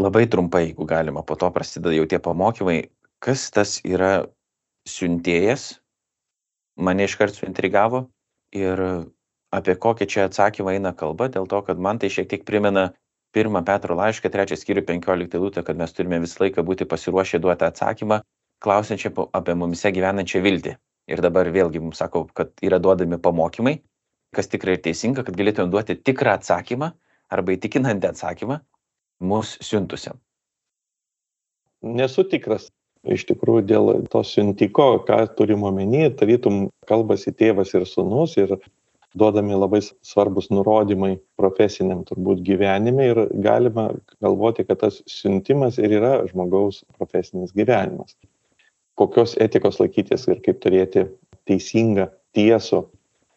Labai 0.01 0.25
trumpai 0.27 0.65
jeigu 0.65 0.89
galima 0.91 1.23
po 1.23 1.37
to 1.39 1.51
prasideda 1.55 1.95
jau 1.95 2.07
tie 2.11 2.19
pamokymai. 2.19 2.81
Kas 3.23 3.47
tas 3.55 3.77
yra 3.87 4.27
siuntėjas? 4.91 5.77
Mane 6.75 7.07
iškart 7.07 7.39
suintrigavo 7.39 8.09
ir 8.59 8.83
apie 9.55 9.77
kokį 9.79 10.09
čia 10.11 10.27
atsakymą 10.27 10.75
eina 10.75 10.91
kalba 10.99 11.29
dėl 11.31 11.47
to 11.51 11.61
kad 11.63 11.79
man 11.79 12.01
tai 12.03 12.11
šiek 12.11 12.27
tiek 12.31 12.43
primena 12.49 12.89
pirmą 13.35 13.63
petro 13.67 13.95
laišką 13.99 14.31
trečią 14.35 14.59
skyrių 14.59 14.83
penkioliktą 14.89 15.39
eilutę 15.39 15.63
kad 15.67 15.79
mes 15.79 15.95
turime 15.95 16.19
visą 16.25 16.43
laiką 16.43 16.67
būti 16.67 16.89
pasiruošę 16.91 17.39
duoti 17.45 17.67
atsakymą 17.69 18.21
klausiančią 18.65 19.13
apie 19.37 19.57
mumyse 19.61 19.93
gyvenančią 19.95 20.43
viltį 20.45 20.77
ir 21.13 21.23
dabar 21.25 21.51
vėlgi 21.53 21.83
mums 21.85 22.01
sako 22.01 22.27
kad 22.33 22.53
yra 22.65 22.81
duodami 22.83 23.21
pamokymai 23.21 23.79
kas 24.35 24.51
tikra 24.51 24.75
ir 24.75 24.83
teisinga 24.85 25.25
kad 25.27 25.37
galėtumėm 25.39 25.73
duoti 25.73 25.97
tikrą 26.01 26.39
atsakymą 26.39 26.91
arba 27.33 27.55
įtikinantį 27.57 28.11
atsakymą 28.11 28.61
mus 29.31 29.55
siuntusiam? 29.65 30.19
Nesu 31.85 32.25
tikras 32.29 32.71
iš 33.05 33.27
tikrųjų 33.29 33.67
dėl 33.69 33.91
to 34.13 34.23
siuntiko, 34.25 34.87
ką 35.05 35.19
turim 35.37 35.67
omeny, 35.69 36.09
tarytum 36.19 36.69
kalbasi 36.89 37.35
tėvas 37.37 37.75
ir 37.77 37.85
sunus 37.89 38.39
ir 38.41 38.57
duodami 39.15 39.55
labai 39.55 39.83
svarbus 39.85 40.49
nurodymai 40.51 41.19
profesiniam 41.39 42.03
turbūt 42.09 42.41
gyvenime 42.47 43.11
ir 43.13 43.21
galima 43.45 43.91
galvoti, 44.25 44.65
kad 44.67 44.81
tas 44.83 45.03
siuntimas 45.11 45.79
ir 45.79 45.99
yra 46.01 46.15
žmogaus 46.31 46.83
profesinis 46.97 47.53
gyvenimas. 47.55 48.17
Kokios 48.99 49.35
etikos 49.43 49.81
laikytis 49.83 50.29
ir 50.31 50.43
kaip 50.45 50.61
turėti 50.63 51.09
teisingą 51.49 52.09
tiesų 52.37 52.85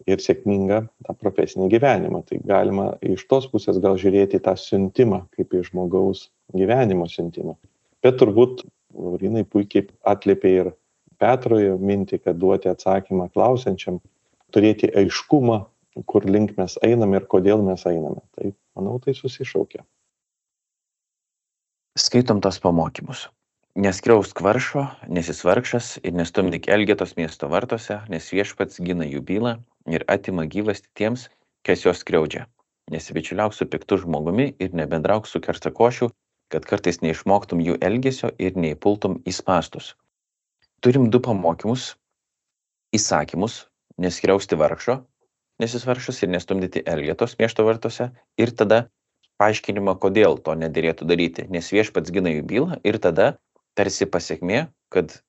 ir 0.07 0.21
sėkmingą 0.23 0.81
tą 1.05 1.15
profesinį 1.19 1.69
gyvenimą. 1.73 2.23
Tai 2.27 2.39
galima 2.47 2.89
iš 3.01 3.25
tos 3.31 3.47
pusės 3.51 3.79
gal 3.83 3.97
žiūrėti 3.99 4.39
tą 4.43 4.55
siuntimą 4.59 5.23
kaip 5.35 5.53
į 5.53 5.63
žmogaus 5.71 6.27
gyvenimo 6.55 7.07
siuntimą. 7.11 7.57
Bet 8.05 8.19
turbūt 8.21 8.65
Laurinai 8.97 9.43
puikiai 9.45 9.89
atlėpė 10.07 10.51
ir 10.61 10.69
Petroje 11.17 11.73
mintį, 11.81 12.19
kad 12.21 12.37
duoti 12.37 12.69
atsakymą 12.69 13.27
klausiančiam, 13.33 13.97
turėti 14.53 14.89
aiškumą, 15.01 15.63
kur 16.05 16.25
link 16.29 16.53
mes 16.59 16.77
einame 16.85 17.17
ir 17.17 17.25
kodėl 17.29 17.63
mes 17.65 17.85
einame. 17.89 18.21
Tai 18.37 18.51
manau, 18.77 18.99
tai 19.01 19.15
susišaukia. 19.17 19.81
Skaitom 21.97 22.41
tos 22.45 22.61
pamokymus. 22.61 23.25
Neskriausk 23.77 24.39
varšo, 24.41 24.87
nesisvarkšas 25.05 25.99
ir 26.01 26.15
nestumdyk 26.17 26.65
elgetos 26.73 27.11
miesto 27.13 27.45
vartuose, 27.45 27.99
nes 28.09 28.25
viešpats 28.33 28.79
gina 28.81 29.05
jų 29.05 29.21
bylą 29.27 29.51
ir 29.93 30.01
atima 30.09 30.47
gyvasti 30.49 30.89
tiems, 30.97 31.27
kas 31.61 31.83
juos 31.85 32.01
skriaudžia. 32.01 32.47
Nesibičiuliauk 32.89 33.53
su 33.53 33.67
piktu 33.69 33.99
žmogumi 34.01 34.47
ir 34.57 34.73
nebendrauk 34.73 35.29
su 35.29 35.37
kersakošiu, 35.45 36.09
kad 36.49 36.65
kartais 36.65 37.03
neišmoktum 37.05 37.61
jų 37.61 37.77
elgesio 37.85 38.33
ir 38.41 38.57
neįpultum 38.57 39.19
į 39.29 39.37
spastus. 39.43 39.93
Turim 40.81 41.11
du 41.13 41.21
pamokymus- 41.21 41.91
įsakymus- 42.97 43.67
neskriausti 44.07 44.57
vargšo, 44.57 45.03
nesisvaršas 45.61 46.23
ir 46.23 46.33
nestumdyti 46.33 46.81
elgetos 46.81 47.37
miesto 47.37 47.69
vartuose 47.69 48.09
ir 48.41 48.57
tada 48.57 48.87
paaiškinimą, 49.37 49.99
kodėl 50.01 50.41
to 50.41 50.57
nedėrėtų 50.57 51.05
daryti, 51.05 51.45
nes 51.49 51.69
viešpats 51.69 52.09
gina 52.09 52.33
jų 52.33 52.41
bylą 52.41 52.81
ir 52.83 52.97
tada 52.97 53.37
tarsi 53.77 54.07
pasiekmė, 54.09 54.67
kad 54.93 55.19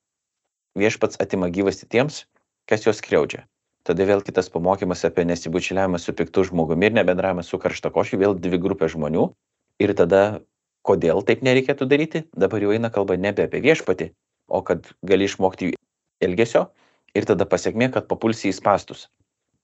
viešpats 0.79 1.19
atima 1.21 1.49
gyvasti 1.53 1.87
tiems, 1.89 2.23
kas 2.69 2.85
juos 2.87 2.99
skriaudžia. 3.01 3.45
Tada 3.87 4.05
vėl 4.05 4.21
kitas 4.25 4.49
pamokymas 4.53 5.05
apie 5.07 5.23
nesibučialiavimą 5.29 5.99
su 6.01 6.13
piktu 6.13 6.43
žmogumi 6.49 6.89
ir 6.89 6.95
nebendravimą 6.97 7.45
su 7.45 7.57
karštakošiu, 7.61 8.19
vėl 8.21 8.35
dvi 8.37 8.59
grupės 8.61 8.93
žmonių. 8.95 9.29
Ir 9.79 9.93
tada, 9.97 10.41
kodėl 10.85 11.23
taip 11.25 11.45
nereikėtų 11.45 11.87
daryti, 11.89 12.25
dabar 12.35 12.61
jau 12.61 12.73
eina 12.75 12.91
kalba 12.93 13.17
nebe 13.17 13.45
apie 13.47 13.61
viešpatį, 13.63 14.11
o 14.51 14.61
kad 14.65 14.89
gali 15.05 15.29
išmokti 15.29 15.71
elgesio 16.25 16.67
ir 17.15 17.25
tada 17.29 17.47
pasiekmė, 17.49 17.89
kad 17.93 18.09
papulsi 18.11 18.51
į 18.51 18.57
spastus. 18.59 19.07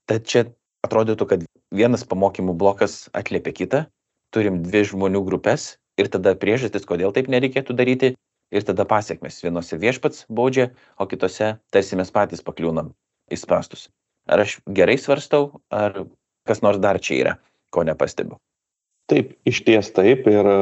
Tad 0.10 0.26
čia 0.30 0.46
atrodytų, 0.86 1.28
kad 1.28 1.46
vienas 1.76 2.06
pamokymų 2.08 2.56
blokas 2.58 3.10
atliepia 3.18 3.54
kitą, 3.60 3.86
turim 4.32 4.62
dvi 4.64 4.86
žmonių 4.88 5.26
grupės 5.28 5.76
ir 6.00 6.10
tada 6.12 6.36
priežastis, 6.40 6.88
kodėl 6.88 7.14
taip 7.16 7.28
nereikėtų 7.32 7.76
daryti 7.76 8.16
ir 8.54 8.66
tada 8.66 8.86
pasiekmes. 8.90 9.42
Vienose 9.44 9.80
viešpats 9.82 10.26
baudžia, 10.30 10.70
o 11.00 11.08
kitose 11.10 11.56
tarsi 11.74 12.00
mes 12.00 12.12
patys 12.14 12.44
pakliūnam 12.46 12.92
į 13.32 13.40
spastus. 13.42 13.90
Ar 14.30 14.42
aš 14.42 14.60
gerai 14.66 14.98
svarstau, 15.02 15.62
ar 15.74 16.06
kas 16.46 16.62
nors 16.66 16.82
dar 16.82 17.00
čia 17.02 17.18
yra, 17.22 17.34
ko 17.74 17.86
nepastebiu. 17.86 18.40
Taip, 19.10 19.36
iš 19.46 19.62
ties 19.66 19.92
taip 19.94 20.26
ir 20.30 20.50
e, 20.50 20.60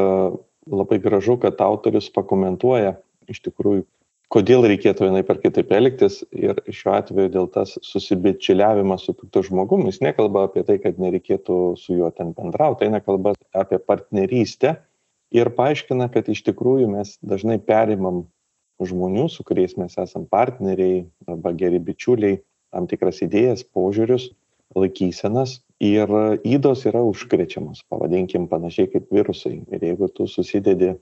labai 0.67 0.99
gražu, 1.03 1.37
kad 1.39 1.59
autorius 1.63 2.09
pakomentuoja 2.11 2.97
iš 3.31 3.39
tikrųjų, 3.45 3.85
kodėl 4.33 4.65
reikėtų 4.67 5.07
vienai 5.07 5.21
per 5.27 5.39
kitaip 5.39 5.71
elgtis 5.75 6.21
ir 6.35 6.57
šiuo 6.67 6.95
atveju 6.97 7.31
dėl 7.35 7.47
tas 7.53 7.75
susibičiuliavimas 7.85 9.05
su 9.07 9.15
piktu 9.15 9.45
žmogumi, 9.47 9.91
jis 9.91 10.01
nekalba 10.03 10.47
apie 10.47 10.65
tai, 10.67 10.79
kad 10.83 10.99
nereikėtų 10.99 11.59
su 11.79 11.99
juo 11.99 12.09
ten 12.17 12.33
bendrauti, 12.35 12.89
eina 12.89 12.99
kalba 13.03 13.35
apie 13.55 13.79
partnerystę 13.79 14.75
ir 15.33 15.49
paaiškina, 15.57 16.09
kad 16.13 16.29
iš 16.29 16.43
tikrųjų 16.47 16.87
mes 16.93 17.17
dažnai 17.25 17.57
perimam 17.61 18.23
žmonių, 18.83 19.27
su 19.31 19.45
kuriais 19.47 19.75
mes 19.79 19.95
esam 20.01 20.25
partneriai 20.29 21.03
arba 21.29 21.53
geri 21.57 21.79
bičiuliai, 21.83 22.39
tam 22.73 22.87
tikras 22.89 23.21
idėjas, 23.25 23.65
požiūrius, 23.75 24.31
laikysenas 24.77 25.59
ir 25.83 26.09
įdos 26.47 26.85
yra 26.89 27.03
užkrečiamos, 27.05 27.83
pavadinkim 27.91 28.47
panašiai 28.49 28.89
kaip 28.89 29.11
virusai. 29.13 29.59
Ir 29.69 29.85
jeigu 29.85 30.09
tu 30.09 30.27
susidedi 30.29 30.95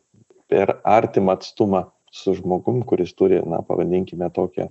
per 0.52 0.76
artimą 0.84 1.38
atstumą 1.38 1.86
su 2.12 2.36
žmogum, 2.36 2.82
kuris 2.84 3.14
turi, 3.16 3.40
na, 3.48 3.62
pavadinkime 3.64 4.28
tokią 4.36 4.68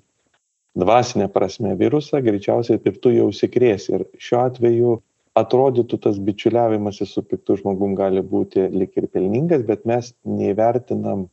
dvasinę 0.77 1.31
prasme 1.33 1.73
virusą, 1.77 2.21
greičiausiai 2.23 2.81
ir 2.85 2.99
tu 3.01 3.13
jau 3.15 3.31
užsikrėsi. 3.31 3.95
Ir 3.97 4.05
šiuo 4.21 4.43
atveju 4.45 4.99
atrodytų 5.41 5.99
tas 6.05 6.19
bičiuliavimasis 6.23 7.15
su 7.17 7.23
piktu 7.27 7.59
žmogum 7.61 7.97
gali 7.99 8.23
būti 8.25 8.69
lik 8.73 8.97
ir 9.01 9.09
pelningas, 9.13 9.65
bet 9.67 9.87
mes 9.89 10.13
neįvertinam 10.29 11.29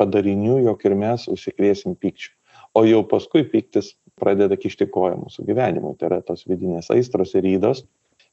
padarinių, 0.00 0.60
jog 0.66 0.82
ir 0.88 0.96
mes 0.98 1.26
užsikrėsim 1.32 1.96
pykčių. 2.00 2.32
O 2.76 2.84
jau 2.84 3.02
paskui 3.08 3.44
piktis 3.48 3.94
pradeda 4.20 4.56
kišti 4.60 4.88
koją 4.92 5.20
mūsų 5.22 5.46
gyvenimui. 5.48 5.94
Tai 5.98 6.10
yra 6.10 6.20
tos 6.24 6.44
vidinės 6.48 6.90
aistros 6.92 7.34
ir 7.38 7.46
įdos, 7.56 7.84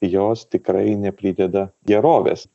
jos 0.03 0.45
tikrai 0.51 0.93
neprideda 0.99 1.69
gerovės. 1.87 2.47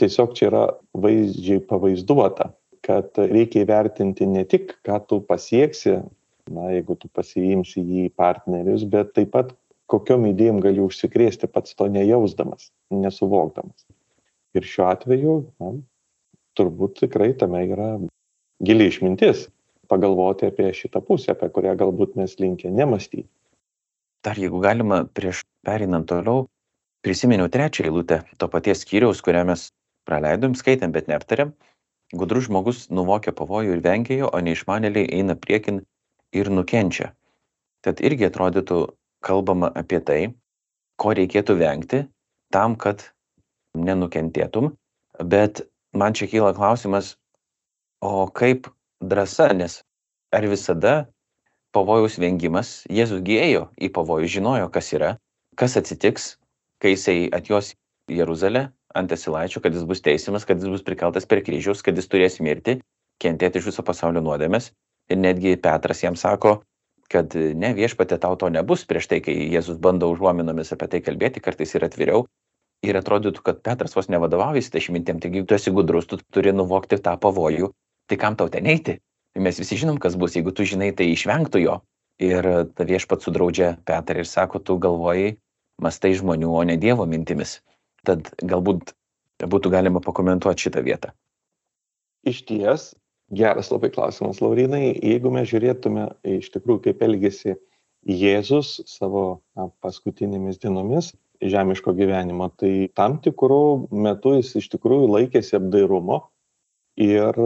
Tiesiog 0.00 0.34
čia 0.36 0.48
yra 0.50 0.64
vaizdžiai 0.92 1.62
pavaizduota, 1.70 2.50
kad 2.84 3.16
reikia 3.16 3.64
įvertinti 3.64 4.28
ne 4.28 4.44
tik, 4.48 4.76
ką 4.84 4.98
tu 5.08 5.22
pasieksi, 5.24 5.98
na, 6.52 6.68
jeigu 6.74 6.98
tu 7.00 7.08
pasiimsi 7.16 7.80
jį 7.80 8.08
į 8.10 8.12
partnerius, 8.18 8.84
bet 8.88 9.14
taip 9.16 9.32
pat 9.32 9.54
kokiom 9.92 10.26
idėjom 10.32 10.60
gali 10.64 10.82
užsikrėsti 10.82 11.48
pats 11.50 11.76
to 11.78 11.88
nejausdamas, 11.92 12.70
nesuvokdamas. 12.90 13.86
Ir 14.56 14.66
šiuo 14.66 14.88
atveju, 14.90 15.34
na, 15.62 15.74
turbūt 16.58 16.98
tikrai 17.02 17.32
tame 17.38 17.62
yra 17.68 17.90
gili 18.64 18.88
išmintis 18.90 19.46
pagalvoti 19.86 20.48
apie 20.50 20.72
šitą 20.74 21.02
pusę, 21.06 21.32
apie 21.34 21.48
kurią 21.54 21.76
galbūt 21.78 22.16
mes 22.18 22.34
linkę 22.42 22.70
nemastyti. 22.74 23.28
Dar 24.26 24.38
jeigu 24.40 24.58
galima, 24.58 25.04
prieš 25.06 25.44
perinant 25.66 26.08
toliau, 26.10 26.48
prisiminiau 27.06 27.46
trečią 27.52 27.86
eilutę 27.86 28.22
to 28.40 28.48
paties 28.50 28.82
skyriaus, 28.82 29.22
kurią 29.22 29.44
mes 29.46 29.68
praleidom, 30.08 30.56
skaitėm, 30.58 30.94
bet 30.94 31.10
neaptarėm. 31.10 31.52
Gudrus 32.14 32.46
žmogus 32.46 32.86
nuvokia 32.90 33.34
pavojų 33.34 33.76
ir 33.76 33.84
vengia 33.84 34.18
jo, 34.20 34.30
o 34.30 34.42
neišmanėliai 34.42 35.10
eina 35.20 35.34
priekin 35.38 35.82
ir 36.34 36.50
nukenčia. 36.50 37.12
Tad 37.86 38.02
irgi 38.02 38.26
atrodytų 38.26 38.80
kalbama 39.26 39.72
apie 39.74 40.00
tai, 40.08 40.20
ko 41.00 41.12
reikėtų 41.18 41.58
vengti 41.60 42.04
tam, 42.54 42.76
kad 42.78 43.02
nenukentėtum. 43.76 44.72
Bet 45.32 45.64
man 45.96 46.16
čia 46.16 46.28
kyla 46.30 46.54
klausimas, 46.56 47.16
o 48.04 48.28
kaip 48.28 48.70
drąsa, 49.02 49.50
nes 49.56 49.80
ar 50.34 50.46
visada 50.48 50.94
pavojaus 51.76 52.16
vengimas, 52.20 52.84
Jėzus 52.92 53.22
gėjo 53.24 53.66
į 53.76 53.90
pavojų, 53.92 54.30
žinojo, 54.38 54.70
kas 54.72 54.92
yra, 54.96 55.16
kas 55.60 55.76
atsitiks, 55.80 56.36
kai 56.80 56.94
jisai 56.94 57.18
atjos 57.36 57.74
į 58.10 58.20
Jeruzalę, 58.20 58.68
ant 58.96 59.12
esilaičio, 59.12 59.60
kad 59.64 59.74
jis 59.76 59.84
bus 59.88 60.00
teisiamas, 60.04 60.46
kad 60.48 60.60
jis 60.60 60.72
bus 60.72 60.84
prikeltas 60.86 61.28
per 61.28 61.42
kryžius, 61.44 61.82
kad 61.84 61.96
jis 61.98 62.08
turės 62.08 62.38
mirti, 62.40 62.78
kentėti 63.20 63.60
iš 63.60 63.70
viso 63.72 63.84
pasaulio 63.84 64.22
nuodėmės. 64.24 64.70
Ir 65.12 65.20
netgi 65.20 65.56
Petras 65.62 66.02
jam 66.02 66.16
sako, 66.18 66.58
kad 67.10 67.34
ne 67.34 67.72
viešpatė 67.76 68.18
tau 68.22 68.36
to 68.40 68.50
nebus 68.52 68.84
prieš 68.88 69.08
tai, 69.10 69.20
kai 69.24 69.34
Jėzus 69.52 69.78
bando 69.82 70.10
užuominomis 70.12 70.72
apie 70.74 70.88
tai 70.92 71.00
kalbėti, 71.04 71.42
kartais 71.44 71.74
ir 71.76 71.86
atviriau. 71.86 72.26
Ir 72.84 72.98
atrodytų, 72.98 73.42
kad 73.42 73.62
Petras 73.64 73.96
vos 73.96 74.10
nevadovaujasi 74.12 74.70
tą 74.72 74.82
išmintėm, 74.82 75.20
taigi 75.22 75.42
tu 75.48 75.56
esi 75.56 75.72
gudrus, 75.72 76.06
tu 76.10 76.18
turi 76.34 76.52
nuvokti 76.52 76.98
tą 77.02 77.16
pavojų, 77.20 77.70
tai 78.10 78.18
kam 78.20 78.36
tau 78.36 78.52
ten 78.52 78.68
eiti? 78.68 78.98
Mes 79.36 79.58
visi 79.60 79.78
žinom, 79.80 79.96
kas 80.00 80.16
bus, 80.16 80.36
jeigu 80.36 80.52
tu 80.54 80.64
žinai, 80.68 80.92
tai 80.96 81.08
išvengtų 81.12 81.62
jo. 81.64 81.80
Ir 82.22 82.46
ta 82.76 82.86
viešpat 82.88 83.24
sudraudžia 83.24 83.74
Petrą 83.84 84.22
ir 84.22 84.28
sako, 84.28 84.60
tu 84.64 84.78
galvojai, 84.80 85.34
mastai 85.82 86.14
žmonių, 86.16 86.52
o 86.52 86.62
ne 86.64 86.78
Dievo 86.80 87.04
mintimis. 87.08 87.58
Tad 88.06 88.30
galbūt 88.40 88.94
būtų 89.44 89.72
galima 89.72 90.00
pakomentuoti 90.00 90.68
šitą 90.68 90.84
vietą. 90.86 91.12
Iš 92.26 92.40
ties, 92.48 92.86
geras 93.30 93.70
labai 93.72 93.90
klausimas, 93.90 94.40
Laurinai. 94.42 94.94
Jeigu 95.02 95.32
mes 95.34 95.48
žiūrėtume 95.50 96.08
iš 96.36 96.50
tikrųjų, 96.54 96.82
kaip 96.88 97.02
elgesi 97.06 97.56
Jėzus 98.06 98.76
savo 98.86 99.40
na, 99.58 99.66
paskutinėmis 99.82 100.60
dienomis 100.62 101.12
žemiško 101.42 101.92
gyvenimo, 101.96 102.48
tai 102.56 102.88
tam 102.96 103.18
tikrų 103.20 103.88
metų 103.90 104.38
jis 104.38 104.54
iš 104.62 104.70
tikrųjų 104.76 105.10
laikėsi 105.10 105.58
apdairumo 105.58 106.22
ir 106.96 107.36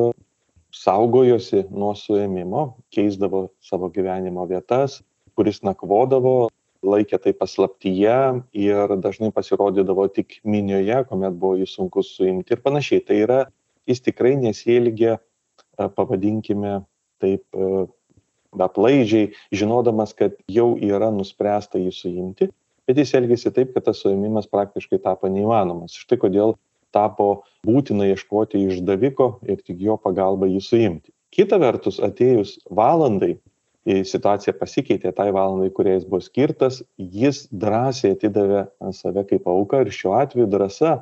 saugojosi 0.70 1.64
nuo 1.72 1.94
suėmimo, 1.98 2.76
keisdavo 2.94 3.48
savo 3.64 3.88
gyvenimo 3.90 4.44
vietas, 4.46 5.00
kuris 5.34 5.64
nakvodavo 5.66 6.50
laikė 6.86 7.18
tai 7.24 7.32
paslaptyje 7.36 8.18
ir 8.56 8.94
dažnai 9.02 9.32
pasirodydavo 9.34 10.06
tik 10.12 10.38
minioje, 10.44 11.02
kuomet 11.08 11.34
buvo 11.40 11.58
jį 11.58 11.66
sunku 11.68 12.04
suimti 12.06 12.54
ir 12.54 12.62
panašiai. 12.64 13.02
Tai 13.04 13.18
yra, 13.24 13.40
jis 13.90 14.00
tikrai 14.06 14.36
nesielgė, 14.40 15.18
pavadinkime 15.88 16.80
taip, 17.22 17.44
e, 17.54 17.86
aplaidžiai, 18.58 19.30
žinodamas, 19.54 20.14
kad 20.16 20.34
jau 20.50 20.74
yra 20.82 21.10
nuspręsta 21.14 21.80
jį 21.80 21.92
suimti, 21.94 22.50
bet 22.88 22.98
jis 22.98 23.14
elgėsi 23.18 23.52
taip, 23.54 23.72
kad 23.76 23.86
tas 23.86 24.02
suėmimas 24.02 24.50
praktiškai 24.50 24.98
tapo 25.04 25.30
neįmanomas. 25.30 25.94
Štai 25.94 26.18
kodėl 26.20 26.56
tapo 26.94 27.44
būtina 27.66 28.08
ieškoti 28.10 28.64
išdaviko 28.66 29.36
ir 29.46 29.62
tik 29.62 29.78
jo 29.78 29.96
pagalba 30.00 30.50
jį 30.50 30.62
suimti. 30.64 31.14
Kita 31.30 31.60
vertus, 31.62 32.00
atėjus 32.02 32.56
valandai, 32.74 33.36
situacija 33.86 34.54
pasikeitė 34.58 35.12
tai 35.16 35.30
valandai, 35.32 35.70
kuriai 35.72 36.00
jis 36.00 36.08
buvo 36.08 36.20
skirtas, 36.24 36.82
jis 36.98 37.46
drąsiai 37.50 38.16
atidavė 38.16 38.66
save 38.92 39.24
kaip 39.30 39.46
auką 39.48 39.84
ir 39.84 39.92
šiuo 39.94 40.16
atveju 40.18 40.50
drąsa 40.50 40.98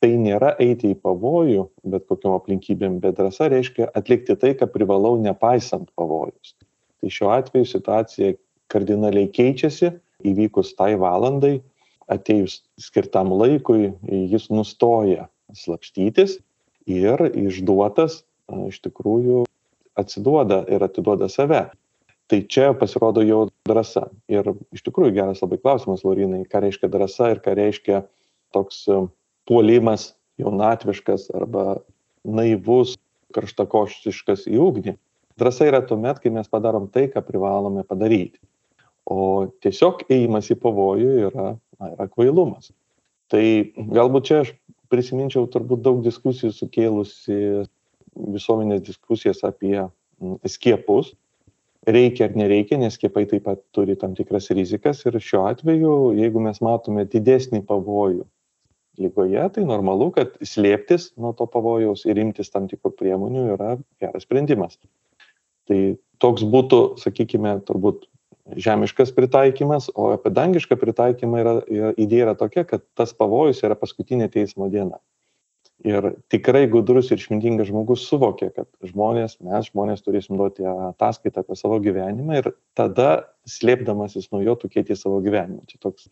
tai 0.00 0.14
nėra 0.16 0.54
eiti 0.62 0.94
į 0.94 0.98
pavojų, 1.04 1.66
bet 1.92 2.06
kokiam 2.08 2.34
aplinkybėm, 2.38 2.98
bet 3.02 3.18
drąsa 3.18 3.50
reiškia 3.52 3.90
atlikti 3.96 4.36
tai, 4.40 4.54
ką 4.56 4.68
privalau 4.72 5.18
nepaisant 5.20 5.90
pavojus. 5.98 6.54
Tai 7.00 7.12
šiuo 7.12 7.32
atveju 7.34 7.68
situacija 7.68 8.32
kardinaliai 8.72 9.28
keičiasi, 9.32 9.92
įvykus 10.26 10.72
tai 10.78 10.94
valandai, 11.00 11.58
atėjus 12.10 12.60
skirtam 12.80 13.32
laikui, 13.36 13.92
jis 14.08 14.48
nustoja 14.52 15.28
slapstytis 15.56 16.38
ir 16.90 17.22
išduotas 17.28 18.22
iš 18.66 18.80
tikrųjų 18.86 19.44
atsiduoda 20.00 20.64
ir 20.72 20.82
atiduoda 20.84 21.28
save. 21.30 21.68
Tai 22.30 22.38
čia 22.46 22.70
pasirodo 22.78 23.22
jo 23.26 23.48
drąsa. 23.66 24.06
Ir 24.30 24.52
iš 24.74 24.84
tikrųjų 24.86 25.16
geras 25.16 25.42
labai 25.42 25.58
klausimas, 25.62 26.04
Lorinai, 26.06 26.44
ką 26.46 26.62
reiškia 26.62 26.90
drąsa 26.90 27.32
ir 27.34 27.40
ką 27.42 27.56
reiškia 27.58 28.04
toks 28.54 28.84
puolimas 29.50 30.12
jaunatviškas 30.38 31.30
arba 31.34 31.80
naivus, 32.22 32.94
karštakoštiškas 33.34 34.46
į 34.50 34.58
ugnį. 34.62 34.94
Drąsa 35.40 35.66
yra 35.70 35.80
tuomet, 35.86 36.20
kai 36.22 36.32
mes 36.34 36.50
padarom 36.50 36.86
tai, 36.92 37.08
ką 37.10 37.22
privalome 37.26 37.82
padaryti. 37.88 38.38
O 39.10 39.48
tiesiog 39.64 40.04
ėjimas 40.12 40.50
į 40.52 40.58
pavojų 40.62 41.12
yra, 41.30 41.46
na, 41.80 41.92
yra 41.94 42.06
kvailumas. 42.10 42.70
Tai 43.30 43.42
galbūt 43.76 44.28
čia 44.28 44.40
aš 44.44 44.52
prisiminčiau 44.90 45.46
turbūt 45.50 45.82
daug 45.86 46.02
diskusijų 46.04 46.52
sukėlusi 46.54 47.38
visuomenės 48.34 48.84
diskusijas 48.86 49.42
apie 49.46 49.86
skiepus. 50.50 51.14
Reikia 51.88 52.26
ar 52.28 52.34
nereikia, 52.36 52.76
nes 52.78 52.98
skiepai 52.98 53.24
taip 53.30 53.46
pat 53.46 53.62
turi 53.74 53.96
tam 53.96 54.12
tikras 54.18 54.50
rizikas 54.52 55.00
ir 55.08 55.16
šiuo 55.16 55.46
atveju, 55.48 55.94
jeigu 56.18 56.42
mes 56.44 56.60
matome 56.62 57.06
didesnį 57.08 57.62
pavojų 57.70 58.26
lygoje, 59.00 59.42
tai 59.54 59.64
normalu, 59.66 60.10
kad 60.14 60.36
slėptis 60.44 61.10
nuo 61.20 61.32
to 61.36 61.46
pavojaus 61.50 62.04
ir 62.08 62.20
imtis 62.20 62.52
tam 62.52 62.68
tikrų 62.70 62.92
priemonių 62.98 63.46
yra 63.56 63.74
geras 64.02 64.26
sprendimas. 64.26 64.78
Tai 65.70 65.80
toks 66.22 66.44
būtų, 66.44 66.80
sakykime, 67.00 67.58
turbūt 67.68 68.06
žemiškas 68.56 69.12
pritaikymas, 69.14 69.90
o 69.94 70.10
apie 70.14 70.32
dangišką 70.34 70.78
pritaikymą 70.80 71.40
yra, 71.42 71.54
yra, 71.70 71.92
idėja 72.00 72.28
yra 72.28 72.36
tokia, 72.38 72.64
kad 72.66 72.84
tas 72.98 73.14
pavojus 73.16 73.62
yra 73.66 73.76
paskutinė 73.78 74.30
teismo 74.32 74.68
diena. 74.72 74.98
Ir 75.86 76.10
tikrai 76.28 76.66
gudrus 76.68 77.08
ir 77.08 77.20
išmintingas 77.22 77.70
žmogus 77.70 78.02
suvokė, 78.04 78.50
kad 78.52 78.66
žmonės, 78.84 79.38
mes 79.40 79.70
žmonės 79.70 80.02
turėsim 80.04 80.36
duoti 80.36 80.66
ataskaitą 80.68 81.40
apie 81.40 81.56
savo 81.56 81.78
gyvenimą 81.80 82.36
ir 82.42 82.50
tada 82.76 83.30
slėpdamasis 83.48 84.28
nuo 84.34 84.42
jo 84.44 84.58
tukėti 84.60 84.96
savo 84.98 85.22
gyvenimą. 85.24 85.64
Čia 85.70 85.80
toks 85.86 86.10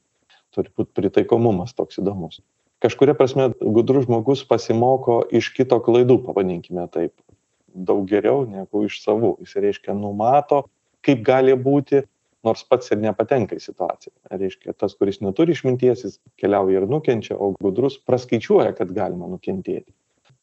turi 0.56 0.72
būti 0.72 0.94
pritaikomumas 0.96 1.76
toks 1.76 2.00
įdomus. 2.00 2.40
Kažkuria 2.84 3.14
prasme, 3.18 3.48
gudrus 3.58 4.06
žmogus 4.06 4.44
pasimoko 4.46 5.24
iš 5.34 5.50
kito 5.56 5.80
klaidų, 5.82 6.20
pavadinkime 6.28 6.84
taip, 6.94 7.14
daug 7.74 8.04
geriau 8.10 8.44
negu 8.46 8.84
iš 8.86 9.00
savų. 9.02 9.34
Jis 9.42 9.56
reiškia 9.64 9.96
numato, 9.98 10.64
kaip 11.02 11.24
gali 11.26 11.56
būti, 11.58 12.04
nors 12.46 12.62
pats 12.70 12.92
ir 12.94 13.00
nepatenka 13.02 13.58
į 13.58 13.64
situaciją. 13.64 14.14
Reiškia, 14.30 14.74
tas, 14.78 14.94
kuris 14.98 15.18
neturi 15.24 15.56
išminties, 15.56 16.04
jis 16.06 16.20
keliauja 16.38 16.78
ir 16.78 16.86
nukenčia, 16.90 17.34
o 17.34 17.50
gudrus 17.58 17.98
praskaičiuoja, 18.06 18.76
kad 18.78 18.94
galima 18.94 19.26
nukentėti. 19.30 19.90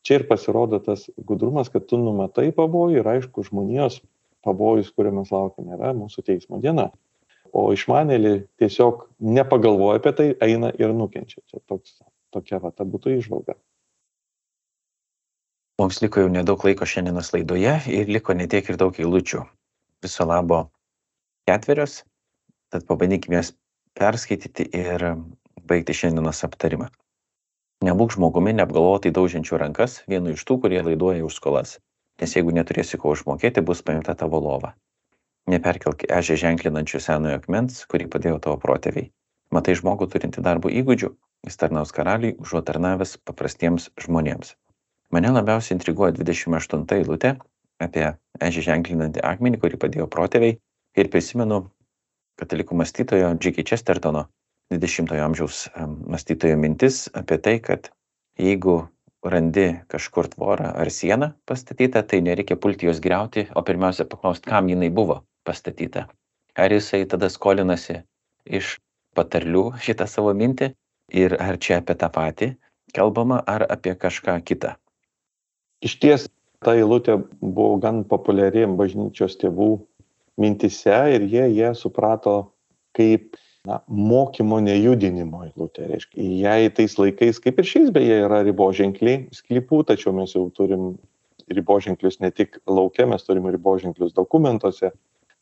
Čia 0.05 0.19
ir 0.19 0.27
pasirodo 0.29 0.81
tas 0.83 1.07
gudrumas, 1.17 1.71
kad 1.73 1.87
tu 1.89 1.97
numatai 1.97 2.51
pavojų 2.53 2.99
ir 2.99 3.07
aišku, 3.15 3.47
žmonijos 3.47 4.01
pavojus, 4.45 4.91
kurio 4.93 5.15
mes 5.15 5.31
laukiame, 5.33 5.73
yra 5.79 5.95
mūsų 5.97 6.25
teismo 6.27 6.59
diena. 6.61 6.91
O 7.55 7.69
išmanėlį 7.73 8.35
tiesiog 8.59 9.07
nepagalvoja 9.23 10.01
apie 10.01 10.13
tai, 10.17 10.27
eina 10.43 10.69
ir 10.77 10.91
nukenčia. 10.93 11.39
Čia 11.49 11.63
toks, 11.63 11.95
tokia 12.35 12.59
va, 12.63 12.71
ta 12.75 12.85
būtų 12.87 13.17
išvalga. 13.19 13.57
Mums 15.81 15.99
liko 15.99 16.21
jau 16.23 16.31
nedaug 16.31 16.61
laiko 16.63 16.87
šiandienos 16.87 17.33
laidoje 17.35 17.73
ir 17.91 18.11
liko 18.15 18.35
netiek 18.37 18.69
ir 18.71 18.77
daug 18.79 18.95
eilučių. 18.95 19.41
Viso 20.05 20.27
labo 20.27 20.59
ketverios, 21.49 22.03
tad 22.71 22.85
pabandykime 22.87 23.41
jas 23.41 23.51
perskaityti 23.99 24.69
ir 24.75 25.03
baigti 25.67 25.95
šiandienos 25.97 26.43
aptarimą. 26.47 26.87
Nebūk 27.83 28.15
žmogumi 28.15 28.53
neapgalvotai 28.55 29.11
daužiančių 29.15 29.59
rankas, 29.59 29.99
vienu 30.07 30.31
iš 30.31 30.45
tų, 30.47 30.61
kurie 30.63 30.79
laiduoja 30.79 31.25
už 31.27 31.35
skolas, 31.41 31.75
nes 32.21 32.35
jeigu 32.37 32.55
neturėsi 32.55 32.99
ko 33.01 33.11
užmokėti, 33.11 33.63
bus 33.67 33.83
paimta 33.83 34.15
tavo 34.15 34.39
lova. 34.39 34.71
Neperkelk 35.51 36.07
ežę 36.07 36.39
ženklinančių 36.41 37.03
senojo 37.03 37.41
akmens, 37.41 37.83
kurį 37.91 38.07
padėjo 38.15 38.39
tavo 38.47 38.57
protėviai. 38.63 39.11
Matai 39.53 39.75
žmogų 39.77 40.07
turinti 40.13 40.41
darbo 40.45 40.71
įgūdžių, 40.71 41.11
jis 41.45 41.57
tarnaus 41.61 41.93
karaliui, 41.95 42.35
užuot 42.41 42.65
tarnavęs 42.69 43.17
paprastiems 43.25 43.89
žmonėms. 44.01 44.55
Mane 45.13 45.31
labiausiai 45.31 45.77
intriguoja 45.77 46.15
28 46.17 46.85
eilutė 46.97 47.35
apie 47.81 48.07
ežį 48.43 48.65
ženklinantį 48.69 49.21
akmenį, 49.23 49.61
kurį 49.61 49.79
padėjo 49.83 50.07
protėviai 50.11 50.57
ir 50.97 51.11
prisimenu 51.13 51.61
katalikų 52.39 52.79
mąstytojo 52.81 53.35
Džiki 53.37 53.65
Chestertono 53.67 54.25
20-ojo 54.73 55.23
amžiaus 55.29 55.61
mąstytojo 55.85 56.57
mintis 56.57 57.05
apie 57.13 57.37
tai, 57.37 57.59
kad 57.63 57.91
jeigu 58.41 58.81
randi 59.25 59.67
kažkur 59.89 60.29
tvorą 60.33 60.71
ar 60.73 60.91
sieną 60.91 61.31
pastatytą, 61.49 62.03
tai 62.03 62.21
nereikia 62.21 62.57
pulti 62.57 62.89
jos 62.89 62.99
greuti, 63.01 63.47
o 63.55 63.61
pirmiausia 63.61 64.05
paklausti, 64.09 64.49
kam 64.49 64.69
jinai 64.69 64.89
buvo 64.89 65.21
pastatyta. 65.45 66.07
Ar 66.55 66.71
jisai 66.71 67.05
tada 67.09 67.29
skolinasi 67.29 68.01
iš 68.45 68.77
patarlių 69.17 69.71
šitą 69.81 70.07
savo 70.09 70.33
mintį 70.33 70.73
ir 71.13 71.35
ar 71.41 71.59
čia 71.61 71.79
apie 71.81 71.97
tą 71.99 72.09
patį 72.13 72.55
kalbama, 72.95 73.41
ar 73.43 73.65
apie 73.69 73.95
kažką 73.99 74.39
kitą. 74.47 74.75
Iš 75.83 75.97
ties 75.99 76.27
ta 76.63 76.73
eilutė 76.79 77.17
buvo 77.41 77.75
gan 77.83 78.03
populiari 78.07 78.63
bažnyčios 78.79 79.35
tėvų 79.41 79.73
mintise 80.41 80.95
ir 81.15 81.25
jie 81.27 81.49
ją 81.57 81.73
suprato 81.75 82.35
kaip 82.95 83.35
na, 83.67 83.81
mokymo 83.87 84.61
nejudinimo 84.63 85.43
eilutė. 85.49 85.89
Reiškia, 85.91 86.29
jei 86.45 86.71
tais 86.77 86.95
laikais, 86.99 87.41
kaip 87.43 87.59
ir 87.59 87.67
šiais 87.67 87.91
beje, 87.95 88.21
yra 88.27 88.41
riboženkliai 88.47 89.25
sklypų, 89.35 89.83
tačiau 89.91 90.15
mes 90.15 90.35
jau 90.35 90.47
turim 90.55 90.93
riboženklius 91.51 92.21
ne 92.23 92.31
tik 92.33 92.57
laukia, 92.65 93.05
mes 93.09 93.27
turim 93.27 93.49
riboženklius 93.53 94.15
dokumentuose. 94.15 94.93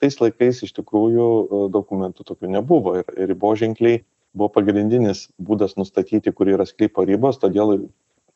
Tais 0.02 0.18
laikais 0.20 0.64
iš 0.66 0.74
tikrųjų 0.76 1.28
e, 1.28 1.60
dokumentų 1.72 2.26
tokių 2.28 2.50
nebuvo 2.58 2.98
ir 3.00 3.14
riboženkliai 3.30 4.02
buvo 4.34 4.50
pagrindinis 4.54 5.28
būdas 5.42 5.78
nustatyti, 5.78 6.34
kur 6.34 6.50
yra 6.50 6.66
sklypo 6.68 7.06
ribos, 7.08 7.40
todėl 7.42 7.88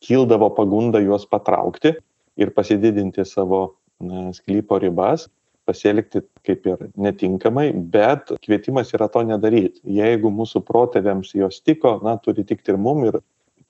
kildavo 0.04 0.50
pagunda 0.54 1.02
juos 1.02 1.26
patraukti 1.30 1.96
ir 2.38 2.54
pasididinti 2.54 3.26
savo 3.26 3.78
sklypo 4.38 4.78
ribas, 4.82 5.26
pasielgti 5.68 6.22
kaip 6.48 6.68
ir 6.70 6.84
netinkamai, 6.96 7.72
bet 7.74 8.32
kvietimas 8.46 8.94
yra 8.96 9.10
to 9.12 9.24
nedaryti. 9.28 9.82
Jeigu 9.98 10.32
mūsų 10.32 10.62
protėviams 10.68 11.34
jos 11.36 11.60
tiko, 11.66 11.98
na, 12.06 12.16
turi 12.24 12.46
tikti 12.48 12.72
ir 12.72 12.80
mum 12.80 13.04
ir 13.10 13.20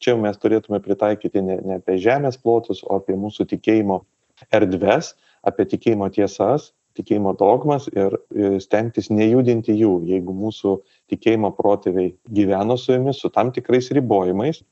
čia 0.03 0.13
mes 0.19 0.37
turėtume 0.37 0.79
pritaikyti 0.83 1.41
ne, 1.41 1.57
ne 1.65 1.79
apie 1.79 1.97
žemės 2.03 2.37
plotus, 2.37 2.83
o 2.85 2.99
apie 2.99 3.17
mūsų 3.17 3.47
tikėjimo 3.55 4.03
erdves, 4.53 5.15
apie 5.47 5.65
tikėjimo 5.73 6.11
tiesas, 6.13 6.71
tikėjimo 6.97 7.33
dogmas 7.39 7.87
ir 7.93 8.17
stengtis 8.63 9.11
nejudinti 9.13 9.75
jų. 9.77 9.99
Jeigu 10.09 10.33
mūsų 10.35 10.77
tikėjimo 11.13 11.53
protėviai 11.57 12.15
gyveno 12.33 12.77
su 12.79 12.95
jomis, 12.95 13.21
su 13.21 13.31
tam 13.33 13.53
tikrais 13.55 13.91
ribojimais, 13.95 14.63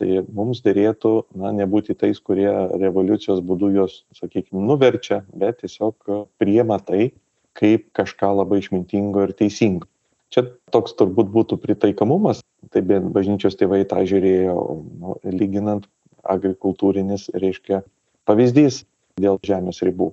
tai 0.00 0.22
mums 0.34 0.62
dėrėtų 0.64 1.12
na 1.38 1.52
nebūti 1.54 1.96
tais 1.98 2.18
kurie 2.20 2.50
revoliucijos 2.80 3.42
būdu 3.44 3.72
juos 3.76 3.98
sakykim 4.16 4.64
nuverčia 4.66 5.22
bet 5.36 5.60
tiesiog 5.62 6.08
priima 6.40 6.78
tai 6.82 7.10
kaip 7.58 7.90
kažką 7.96 8.32
labai 8.40 8.62
išmintingo 8.62 9.26
ir 9.26 9.34
teisingo. 9.36 9.88
Čia 10.32 10.46
toks 10.72 10.94
turbūt 10.96 11.28
būtų 11.28 11.58
pritaikomumas. 11.60 12.40
Taip 12.72 12.86
bent 12.88 13.10
bažnyčios 13.12 13.58
tėvai 13.60 13.82
tą 13.88 14.00
žiūrėjo 14.08 14.56
nu, 15.02 15.18
lyginant 15.28 15.84
agrikultūrinis 16.24 17.28
reiškia 17.36 17.82
pavyzdys 18.24 18.84
dėl 19.20 19.36
žemės 19.44 19.82
ribų 19.84 20.12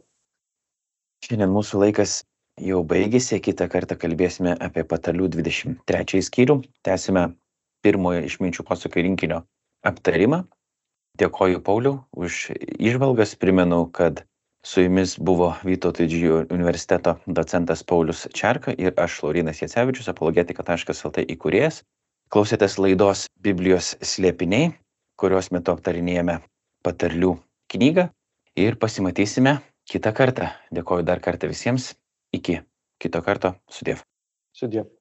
Šiandien 1.25 1.51
mūsų 1.51 1.81
laikas 1.83 2.21
jau 2.63 2.79
baigėsi, 2.87 3.39
kitą 3.43 3.67
kartą 3.71 3.97
kalbėsime 3.99 4.55
apie 4.63 4.85
patalių 4.87 5.29
23 5.35 6.23
skyrių. 6.27 6.59
Tęsime 6.87 7.25
pirmojo 7.83 8.23
išminčių 8.27 8.65
posūkio 8.67 9.03
rinkinio 9.05 9.43
aptarimą. 9.87 10.43
Dėkoju 11.19 11.61
Pauliau 11.63 11.99
už 12.15 12.51
išvalgas. 12.79 13.35
Primenu, 13.39 13.85
kad 13.91 14.23
su 14.63 14.83
jumis 14.85 15.17
buvo 15.19 15.53
Vytauto 15.63 16.03
didžiojo 16.03 16.45
universiteto 16.55 17.17
docentas 17.27 17.83
Paulius 17.83 18.27
Čerka 18.35 18.75
ir 18.77 18.95
aš 18.95 19.19
Laurinas 19.23 19.59
Jacevičius, 19.63 20.11
apologetika.lt 20.11 21.25
įkūrėjas. 21.35 21.83
Klausėtės 22.29 22.77
laidos 22.77 23.25
Biblijos 23.41 23.95
slėpiniai, 24.05 24.71
kurios 25.19 25.49
metu 25.51 25.73
aptarinėjame 25.73 26.39
patarlių 26.85 27.33
knygą 27.73 28.09
ir 28.59 28.77
pasimatysime 28.79 29.57
kitą 29.89 30.13
kartą. 30.13 30.51
Dėkoju 30.75 31.07
dar 31.09 31.21
kartą 31.25 31.49
visiems. 31.51 31.93
Iki 32.35 32.61
kito 33.01 33.21
karto. 33.25 33.55
Sudėv. 33.73 34.05
Sudėv. 34.53 34.98